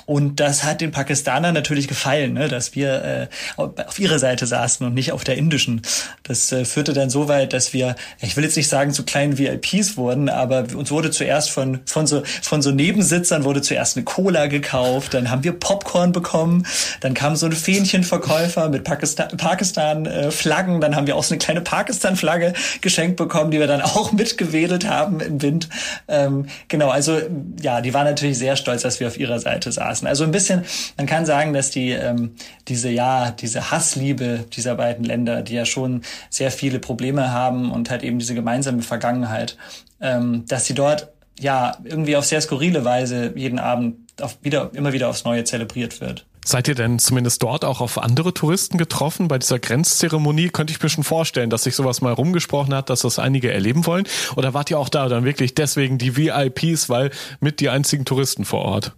[0.05, 3.27] und das hat den Pakistanern natürlich gefallen, ne, dass wir äh,
[3.57, 5.81] auf ihrer Seite saßen und nicht auf der indischen.
[6.23, 9.37] Das äh, führte dann so weit, dass wir, ich will jetzt nicht sagen zu kleinen
[9.37, 14.03] VIPs wurden, aber uns wurde zuerst von von so von so Nebensitzern wurde zuerst eine
[14.03, 16.65] Cola gekauft, dann haben wir Popcorn bekommen,
[16.99, 21.33] dann kam so ein Fähnchenverkäufer mit Pakistan Pakistan äh, Flaggen, dann haben wir auch so
[21.33, 25.69] eine kleine Pakistan Flagge geschenkt bekommen, die wir dann auch mitgewedelt haben im Wind.
[26.07, 27.19] Ähm, genau, also
[27.61, 30.07] ja, die waren natürlich sehr stolz, dass wir auf ihrer Seite saßen saßen.
[30.07, 30.65] Also ein bisschen,
[30.97, 32.35] man kann sagen, dass die ähm,
[32.67, 37.89] diese ja diese Hassliebe dieser beiden Länder, die ja schon sehr viele Probleme haben und
[37.89, 39.57] halt eben diese gemeinsame Vergangenheit,
[40.01, 44.93] ähm, dass sie dort ja irgendwie auf sehr skurrile Weise jeden Abend auf wieder immer
[44.93, 46.25] wieder aufs Neue zelebriert wird.
[46.45, 49.29] Seid ihr denn zumindest dort auch auf andere Touristen getroffen?
[49.29, 53.01] Bei dieser Grenzzeremonie könnte ich mir schon vorstellen, dass sich sowas mal rumgesprochen hat, dass
[53.01, 54.05] das einige erleben wollen.
[54.35, 58.43] Oder wart ihr auch da dann wirklich deswegen die VIPs, weil mit die einzigen Touristen
[58.43, 58.93] vor Ort?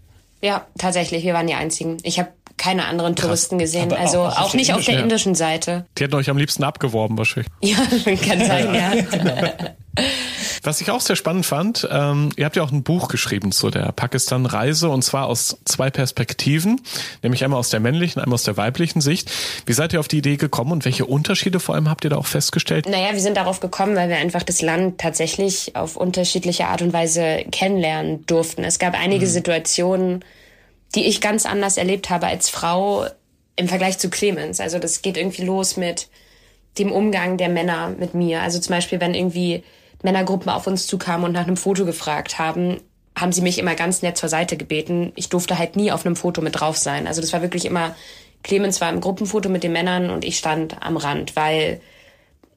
[0.46, 1.98] Ja, tatsächlich, wir waren die einzigen.
[2.04, 3.26] Ich habe keine anderen Krass.
[3.26, 5.34] Touristen gesehen, Aber also auch, auch nicht auf der indischen.
[5.34, 5.88] Seite.
[5.98, 7.52] Die hätten euch am liebsten abgeworben wahrscheinlich.
[7.62, 7.78] Ja,
[8.28, 8.92] kann sein, ja.
[10.66, 13.70] Was ich auch sehr spannend fand, ähm, ihr habt ja auch ein Buch geschrieben zu
[13.70, 16.82] der Pakistan-Reise und zwar aus zwei Perspektiven,
[17.22, 19.32] nämlich einmal aus der männlichen, einmal aus der weiblichen Sicht.
[19.68, 22.18] Wie seid ihr auf die Idee gekommen und welche Unterschiede vor allem habt ihr da
[22.18, 22.90] auch festgestellt?
[22.90, 26.94] Naja, wir sind darauf gekommen, weil wir einfach das Land tatsächlich auf unterschiedliche Art und
[26.94, 28.64] Weise kennenlernen durften.
[28.64, 29.30] Es gab einige mhm.
[29.30, 30.26] Situationen,
[30.96, 33.06] die ich ganz anders erlebt habe als Frau
[33.56, 34.60] im Vergleich zu Clemens.
[34.60, 36.10] Also das geht irgendwie los mit
[36.80, 38.42] dem Umgang der Männer mit mir.
[38.42, 39.64] Also zum Beispiel, wenn irgendwie
[40.04, 42.82] Männergruppen auf uns zukamen und nach einem Foto gefragt haben,
[43.18, 45.14] haben sie mich immer ganz nett zur Seite gebeten.
[45.16, 47.08] Ich durfte halt nie auf einem Foto mit drauf sein.
[47.08, 47.96] Also das war wirklich immer,
[48.44, 51.82] Clemens war im Gruppenfoto mit den Männern und ich stand am Rand, weil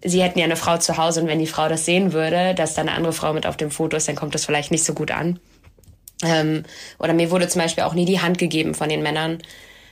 [0.03, 2.75] sie hätten ja eine Frau zu Hause und wenn die Frau das sehen würde, dass
[2.75, 4.95] da eine andere Frau mit auf dem Foto ist, dann kommt das vielleicht nicht so
[4.95, 5.39] gut an.
[6.25, 6.65] Ähm,
[6.99, 9.39] oder mir wurde zum Beispiel auch nie die Hand gegeben von den Männern.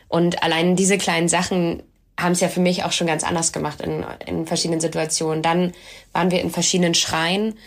[0.09, 1.82] Und allein diese kleinen Sachen
[2.18, 5.42] haben es ja für mich auch schon ganz anders gemacht in, in verschiedenen Situationen.
[5.42, 5.72] Dann
[6.12, 7.58] waren wir in verschiedenen Schreien,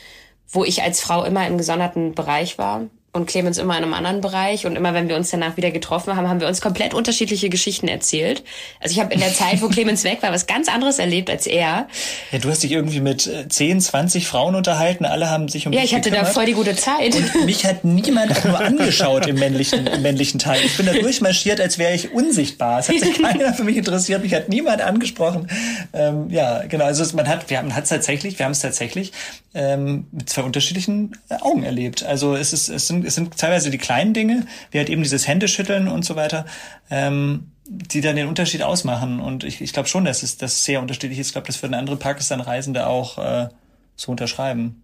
[0.48, 2.88] wo ich als Frau immer im gesonderten Bereich war
[3.20, 4.66] und Clemens immer in einem anderen Bereich.
[4.66, 7.88] Und immer, wenn wir uns danach wieder getroffen haben, haben wir uns komplett unterschiedliche Geschichten
[7.88, 8.44] erzählt.
[8.80, 11.46] Also ich habe in der Zeit, wo Clemens weg war, was ganz anderes erlebt als
[11.46, 11.88] er.
[12.32, 15.06] Ja, du hast dich irgendwie mit 10, äh, 20 Frauen unterhalten.
[15.06, 16.30] Alle haben sich um Ja, ich hatte gekümmert.
[16.30, 17.16] da voll die gute Zeit.
[17.16, 20.62] Und mich hat niemand auch nur angeschaut im männlichen, im männlichen Teil.
[20.66, 22.80] Ich bin da durchmarschiert, als wäre ich unsichtbar.
[22.80, 24.24] Es hat sich keiner für mich interessiert.
[24.24, 25.48] Mich hat niemand angesprochen.
[25.94, 26.86] Ähm, ja, genau.
[26.86, 29.12] Also man hat, wir haben es tatsächlich, wir haben es tatsächlich
[29.54, 32.04] ähm, mit zwei unterschiedlichen Augen erlebt.
[32.04, 35.28] Also es ist, es sind, es sind teilweise die kleinen Dinge, wie halt eben dieses
[35.28, 36.46] Händeschütteln und so weiter,
[36.90, 39.20] ähm, die dann den Unterschied ausmachen.
[39.20, 41.28] Und ich, ich glaube schon, dass es das sehr unterschiedlich ist.
[41.28, 43.50] Ich glaube, das würden andere Pakistan-Reisende auch äh,
[43.96, 44.84] so unterschreiben.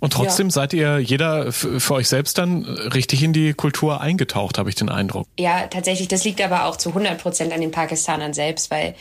[0.00, 0.52] Und trotzdem ja.
[0.52, 4.88] seid ihr jeder für euch selbst dann richtig in die Kultur eingetaucht, habe ich den
[4.88, 5.26] Eindruck.
[5.40, 6.06] Ja, tatsächlich.
[6.06, 8.94] Das liegt aber auch zu 100 Prozent an den Pakistanern selbst, weil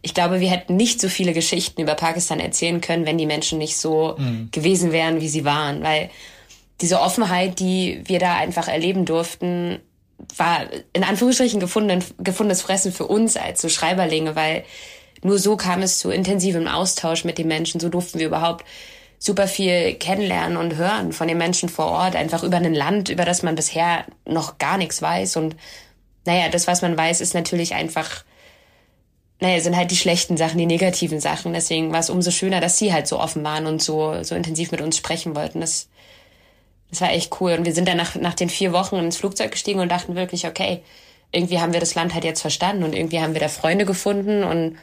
[0.00, 3.58] ich glaube, wir hätten nicht so viele Geschichten über Pakistan erzählen können, wenn die Menschen
[3.58, 4.48] nicht so mhm.
[4.52, 5.82] gewesen wären, wie sie waren.
[5.82, 6.10] Weil
[6.80, 9.80] diese Offenheit, die wir da einfach erleben durften,
[10.36, 14.64] war in Anführungsstrichen gefunden, gefundenes Fressen für uns als so Schreiberlinge, weil
[15.22, 17.80] nur so kam es zu intensivem Austausch mit den Menschen.
[17.80, 18.64] So durften wir überhaupt
[19.18, 23.24] super viel kennenlernen und hören von den Menschen vor Ort, einfach über ein Land, über
[23.24, 25.36] das man bisher noch gar nichts weiß.
[25.36, 25.56] Und
[26.26, 28.24] naja, das, was man weiß, ist natürlich einfach,
[29.40, 31.54] naja, sind halt die schlechten Sachen, die negativen Sachen.
[31.54, 34.72] Deswegen war es umso schöner, dass sie halt so offen waren und so, so intensiv
[34.72, 35.60] mit uns sprechen wollten.
[35.60, 35.88] Das
[36.94, 37.52] das war echt cool.
[37.52, 40.46] Und wir sind dann nach, nach den vier Wochen ins Flugzeug gestiegen und dachten wirklich,
[40.46, 40.82] okay,
[41.32, 44.44] irgendwie haben wir das Land halt jetzt verstanden und irgendwie haben wir da Freunde gefunden
[44.44, 44.78] und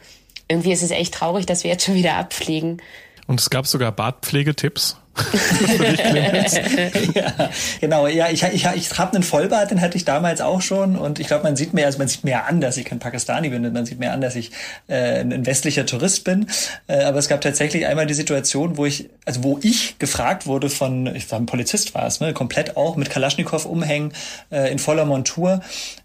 [0.48, 2.82] irgendwie ist es echt traurig, dass wir jetzt schon wieder abfliegen.
[3.26, 4.98] Und es gab sogar Badpflegetipps.
[7.14, 7.50] ja,
[7.80, 11.18] genau, ja, ich, ich, ich habe einen Vollbart, den hatte ich damals auch schon und
[11.18, 13.66] ich glaube, man sieht mir, also man sieht mir an, dass ich kein Pakistani bin
[13.66, 14.52] und man sieht mir an, dass ich
[14.88, 16.46] äh, ein westlicher Tourist bin.
[16.86, 20.70] Äh, aber es gab tatsächlich einmal die Situation, wo ich, also wo ich gefragt wurde
[20.70, 24.14] von, ich war ein Polizist war es, ne, komplett auch mit Kalaschnikow umhängen,
[24.50, 25.60] äh, in voller Montur,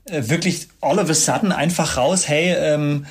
[0.06, 3.06] äh, wirklich all of a sudden einfach raus, hey, ähm,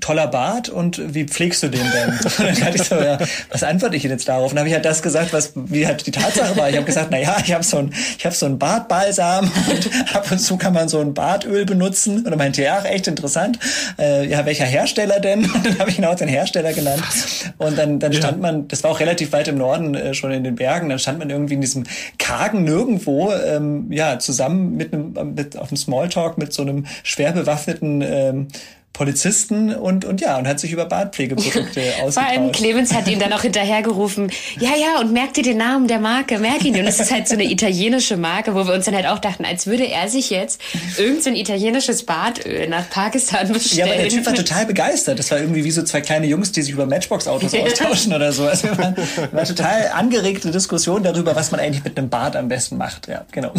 [0.00, 2.10] toller Bart und wie pflegst du den denn?
[2.20, 3.18] Und dann dachte ich so, ja,
[3.50, 4.50] was antworte ich jetzt darauf?
[4.50, 6.70] Und dann habe ich halt das gesagt, was wie halt die Tatsache war.
[6.70, 10.14] Ich habe gesagt, na ja, ich habe so ein ich habe so ein Bartbalsam und
[10.14, 12.24] ab und zu kann man so ein Bartöl benutzen.
[12.24, 13.58] Und er meinte, ja, echt interessant.
[13.98, 15.44] Äh, ja, welcher Hersteller denn?
[15.50, 17.02] Und dann habe ich auch den Hersteller genannt.
[17.58, 18.42] Und dann dann stand ja.
[18.42, 21.18] man, das war auch relativ weit im Norden äh, schon in den Bergen, dann stand
[21.18, 21.84] man irgendwie in diesem
[22.18, 27.32] kargen nirgendwo ähm, ja, zusammen mit einem mit auf dem Smalltalk mit so einem schwer
[27.32, 28.48] bewaffneten ähm,
[28.92, 32.14] Polizisten und, und ja, und hat sich über Bartpflegeprodukte ausgetauscht.
[32.14, 35.88] Vor allem Clemens hat ihn dann auch hinterhergerufen, ja, ja, und merk dir den Namen
[35.88, 36.74] der Marke, merk ihn.
[36.74, 39.44] Und es ist halt so eine italienische Marke, wo wir uns dann halt auch dachten,
[39.44, 40.60] als würde er sich jetzt
[40.98, 43.86] irgendein so italienisches Bartöl nach Pakistan bestellen.
[43.88, 45.18] Ja, aber der Typ war total begeistert.
[45.18, 48.46] Das war irgendwie wie so zwei kleine Jungs, die sich über Matchbox-Autos austauschen oder so.
[48.46, 48.94] Also war,
[49.32, 53.08] war total angeregte Diskussion darüber, was man eigentlich mit einem Bart am besten macht.
[53.08, 53.52] Ja, genau.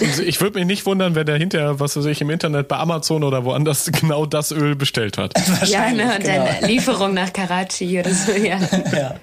[0.00, 2.76] Also ich würde mich nicht wundern, wenn der hinterher, was weiß ich, im Internet bei
[2.76, 5.34] Amazon oder woanders genau das Öl bestellt hat.
[5.66, 6.46] Ja, ne, und genau.
[6.60, 8.58] dann Lieferung nach Karachi oder so, ja.
[8.92, 9.14] ja.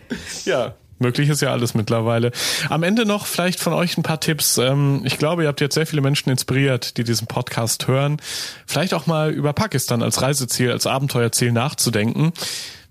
[0.45, 0.73] ja.
[0.99, 2.31] Möglich ist ja alles mittlerweile.
[2.69, 4.57] Am Ende noch vielleicht von euch ein paar Tipps.
[4.57, 8.17] Ähm, ich glaube, ihr habt jetzt sehr viele Menschen inspiriert, die diesen Podcast hören.
[8.65, 12.31] Vielleicht auch mal über Pakistan als Reiseziel, als Abenteuerziel nachzudenken.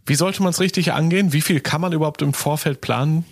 [0.04, 1.32] Wie sollte man es richtig angehen?
[1.32, 3.24] Wie viel kann man überhaupt im Vorfeld planen?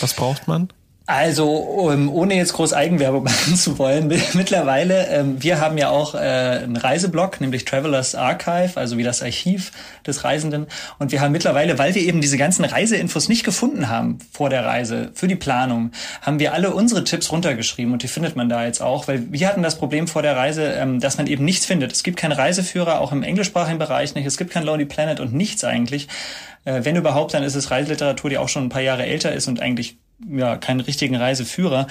[0.00, 0.68] Was braucht man?
[1.08, 6.16] Also, um, ohne jetzt groß Eigenwerbung machen zu wollen, mittlerweile, ähm, wir haben ja auch
[6.16, 9.70] äh, einen Reiseblog, nämlich Travelers Archive, also wie das Archiv
[10.04, 10.66] des Reisenden.
[10.98, 14.64] Und wir haben mittlerweile, weil wir eben diese ganzen Reiseinfos nicht gefunden haben vor der
[14.64, 15.92] Reise, für die Planung,
[16.22, 19.46] haben wir alle unsere Tipps runtergeschrieben und die findet man da jetzt auch, weil wir
[19.46, 21.92] hatten das Problem vor der Reise, ähm, dass man eben nichts findet.
[21.92, 24.26] Es gibt keinen Reiseführer, auch im englischsprachigen Bereich nicht.
[24.26, 26.08] Es gibt kein Lonely Planet und nichts eigentlich.
[26.64, 29.46] Äh, wenn überhaupt, dann ist es Reiseliteratur, die auch schon ein paar Jahre älter ist
[29.46, 29.98] und eigentlich
[30.28, 31.86] ja, keinen richtigen Reiseführer.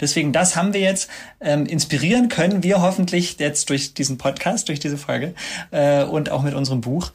[0.00, 1.08] Deswegen, das haben wir jetzt
[1.40, 5.34] ähm, inspirieren können wir hoffentlich jetzt durch diesen Podcast, durch diese Folge
[5.70, 7.12] äh, und auch mit unserem Buch.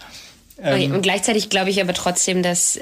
[0.62, 2.80] Ähm, und gleichzeitig glaube ich aber trotzdem, dass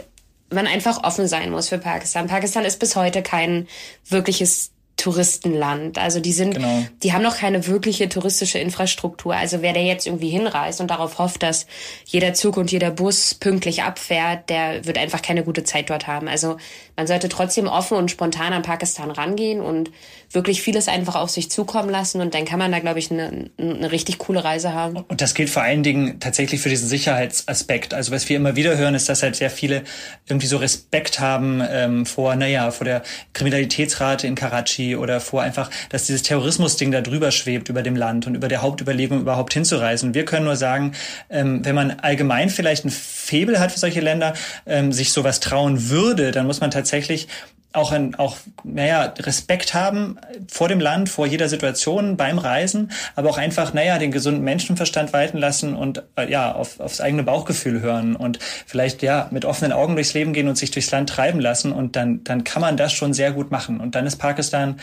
[0.51, 2.27] man einfach offen sein muss für Pakistan.
[2.27, 3.67] Pakistan ist bis heute kein
[4.07, 5.97] wirkliches Touristenland.
[5.97, 6.85] Also die sind, genau.
[7.01, 9.35] die haben noch keine wirkliche touristische Infrastruktur.
[9.35, 11.65] Also wer da jetzt irgendwie hinreist und darauf hofft, dass
[12.05, 16.27] jeder Zug und jeder Bus pünktlich abfährt, der wird einfach keine gute Zeit dort haben.
[16.27, 16.57] Also
[16.95, 19.89] man sollte trotzdem offen und spontan an Pakistan rangehen und
[20.29, 23.49] wirklich vieles einfach auf sich zukommen lassen und dann kann man da, glaube ich, eine,
[23.57, 24.97] eine richtig coole Reise haben.
[24.97, 27.93] Und das gilt vor allen Dingen tatsächlich für diesen Sicherheitsaspekt.
[27.93, 29.83] Also was wir immer wieder hören, ist, dass halt sehr viele
[30.27, 35.69] irgendwie so Respekt haben ähm, vor, naja, vor der Kriminalitätsrate in Karachi oder vor einfach,
[35.89, 40.13] dass dieses Terrorismusding da drüber schwebt über dem Land und über der Hauptüberlegung überhaupt hinzureisen.
[40.13, 40.93] Wir können nur sagen,
[41.29, 44.33] ähm, wenn man allgemein vielleicht ein Febel hat für solche Länder,
[44.65, 47.27] ähm, sich sowas trauen würde, dann muss man tatsächlich
[47.73, 50.17] auch ein, auch, naja, Respekt haben
[50.49, 55.13] vor dem Land, vor jeder Situation beim Reisen, aber auch einfach, naja, den gesunden Menschenverstand
[55.13, 59.71] walten lassen und, äh, ja, auf, aufs eigene Bauchgefühl hören und vielleicht, ja, mit offenen
[59.71, 62.77] Augen durchs Leben gehen und sich durchs Land treiben lassen und dann, dann kann man
[62.77, 63.79] das schon sehr gut machen.
[63.79, 64.79] Und dann ist Pakistan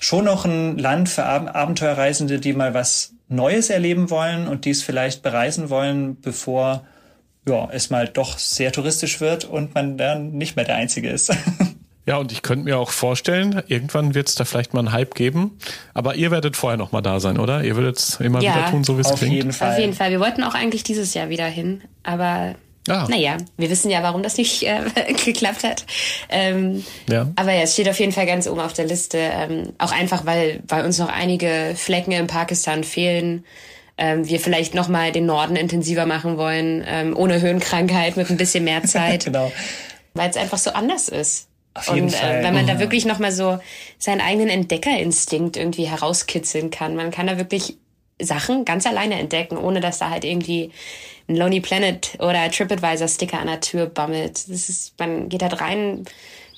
[0.00, 4.70] schon noch ein Land für Ab Abenteuerreisende, die mal was Neues erleben wollen und die
[4.70, 6.84] es vielleicht bereisen wollen, bevor,
[7.48, 11.32] ja, es mal doch sehr touristisch wird und man dann nicht mehr der Einzige ist.
[12.06, 15.14] Ja, und ich könnte mir auch vorstellen, irgendwann wird es da vielleicht mal einen Hype
[15.14, 15.58] geben.
[15.94, 17.64] Aber ihr werdet vorher noch mal da sein, oder?
[17.64, 19.32] Ihr würdet es immer ja, wieder tun, so wie es klingt.
[19.32, 19.72] Jeden Fall.
[19.72, 20.10] Auf jeden Fall.
[20.10, 21.80] Wir wollten auch eigentlich dieses Jahr wieder hin.
[22.02, 22.56] Aber
[22.88, 23.06] ah.
[23.08, 24.82] naja, wir wissen ja, warum das nicht äh,
[25.24, 25.86] geklappt hat.
[26.28, 27.30] Ähm, ja.
[27.36, 29.18] Aber ja, es steht auf jeden Fall ganz oben auf der Liste.
[29.18, 33.46] Ähm, auch einfach, weil, weil uns noch einige Flecken in Pakistan fehlen.
[33.96, 38.36] Ähm, wir vielleicht noch mal den Norden intensiver machen wollen, ähm, ohne Höhenkrankheit, mit ein
[38.36, 39.24] bisschen mehr Zeit.
[39.24, 39.50] genau.
[40.12, 41.48] Weil es einfach so anders ist.
[41.74, 42.40] Auf jeden und Fall.
[42.40, 42.78] Äh, wenn man da mhm.
[42.78, 43.58] wirklich nochmal so
[43.98, 46.94] seinen eigenen Entdeckerinstinkt irgendwie herauskitzeln kann.
[46.94, 47.76] Man kann da wirklich
[48.20, 50.70] Sachen ganz alleine entdecken, ohne dass da halt irgendwie
[51.28, 54.48] ein Lonely Planet oder TripAdvisor-Sticker an der Tür bammelt.
[54.48, 56.04] Das ist, man geht halt rein,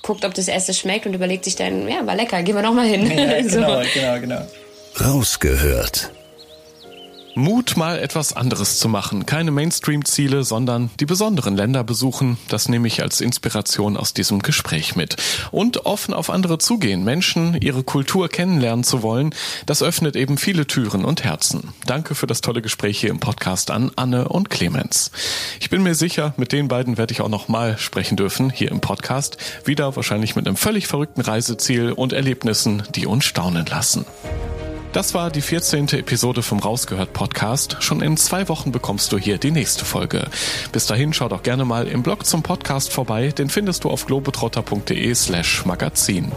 [0.03, 2.87] guckt, ob das Erste schmeckt und überlegt sich dann, ja, war lecker, gehen wir nochmal
[2.87, 3.09] hin.
[3.09, 3.89] Ja, genau, so.
[3.93, 4.47] genau, genau.
[4.99, 6.11] Rausgehört
[7.37, 9.25] Mut, mal etwas anderes zu machen.
[9.27, 12.37] Keine Mainstream-Ziele, sondern die besonderen Länder besuchen.
[12.47, 15.17] Das nehme ich als Inspiration aus diesem Gespräch mit.
[15.51, 19.35] Und offen auf andere zugehen, Menschen, ihre Kultur kennenlernen zu wollen,
[19.67, 21.73] das öffnet eben viele Türen und Herzen.
[21.85, 25.11] Danke für das tolle Gespräch hier im Podcast an Anne und Clemens.
[25.59, 28.71] Ich bin mir sicher, mit den beiden werde ich auch noch mal sprechen dürfen hier
[28.71, 29.37] im Podcast.
[29.63, 34.05] Wieder wahrscheinlich mit einem völlig verrückten Reiseziel und Erlebnissen, die uns staunen lassen.
[34.97, 35.89] Das war die 14.
[35.89, 37.77] Episode vom Rausgehört Podcast.
[37.81, 40.27] Schon in zwei Wochen bekommst du hier die nächste Folge.
[40.71, 43.29] Bis dahin schau doch gerne mal im Blog zum Podcast vorbei.
[43.29, 46.31] Den findest du auf globetrotter.de slash magazin.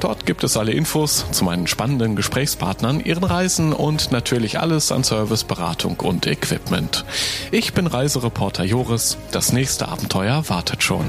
[0.00, 5.04] Dort gibt es alle Infos zu meinen spannenden Gesprächspartnern, ihren Reisen und natürlich alles an
[5.04, 7.06] Service, Beratung und Equipment.
[7.50, 9.16] Ich bin Reisereporter Joris.
[9.30, 11.08] Das nächste Abenteuer wartet schon.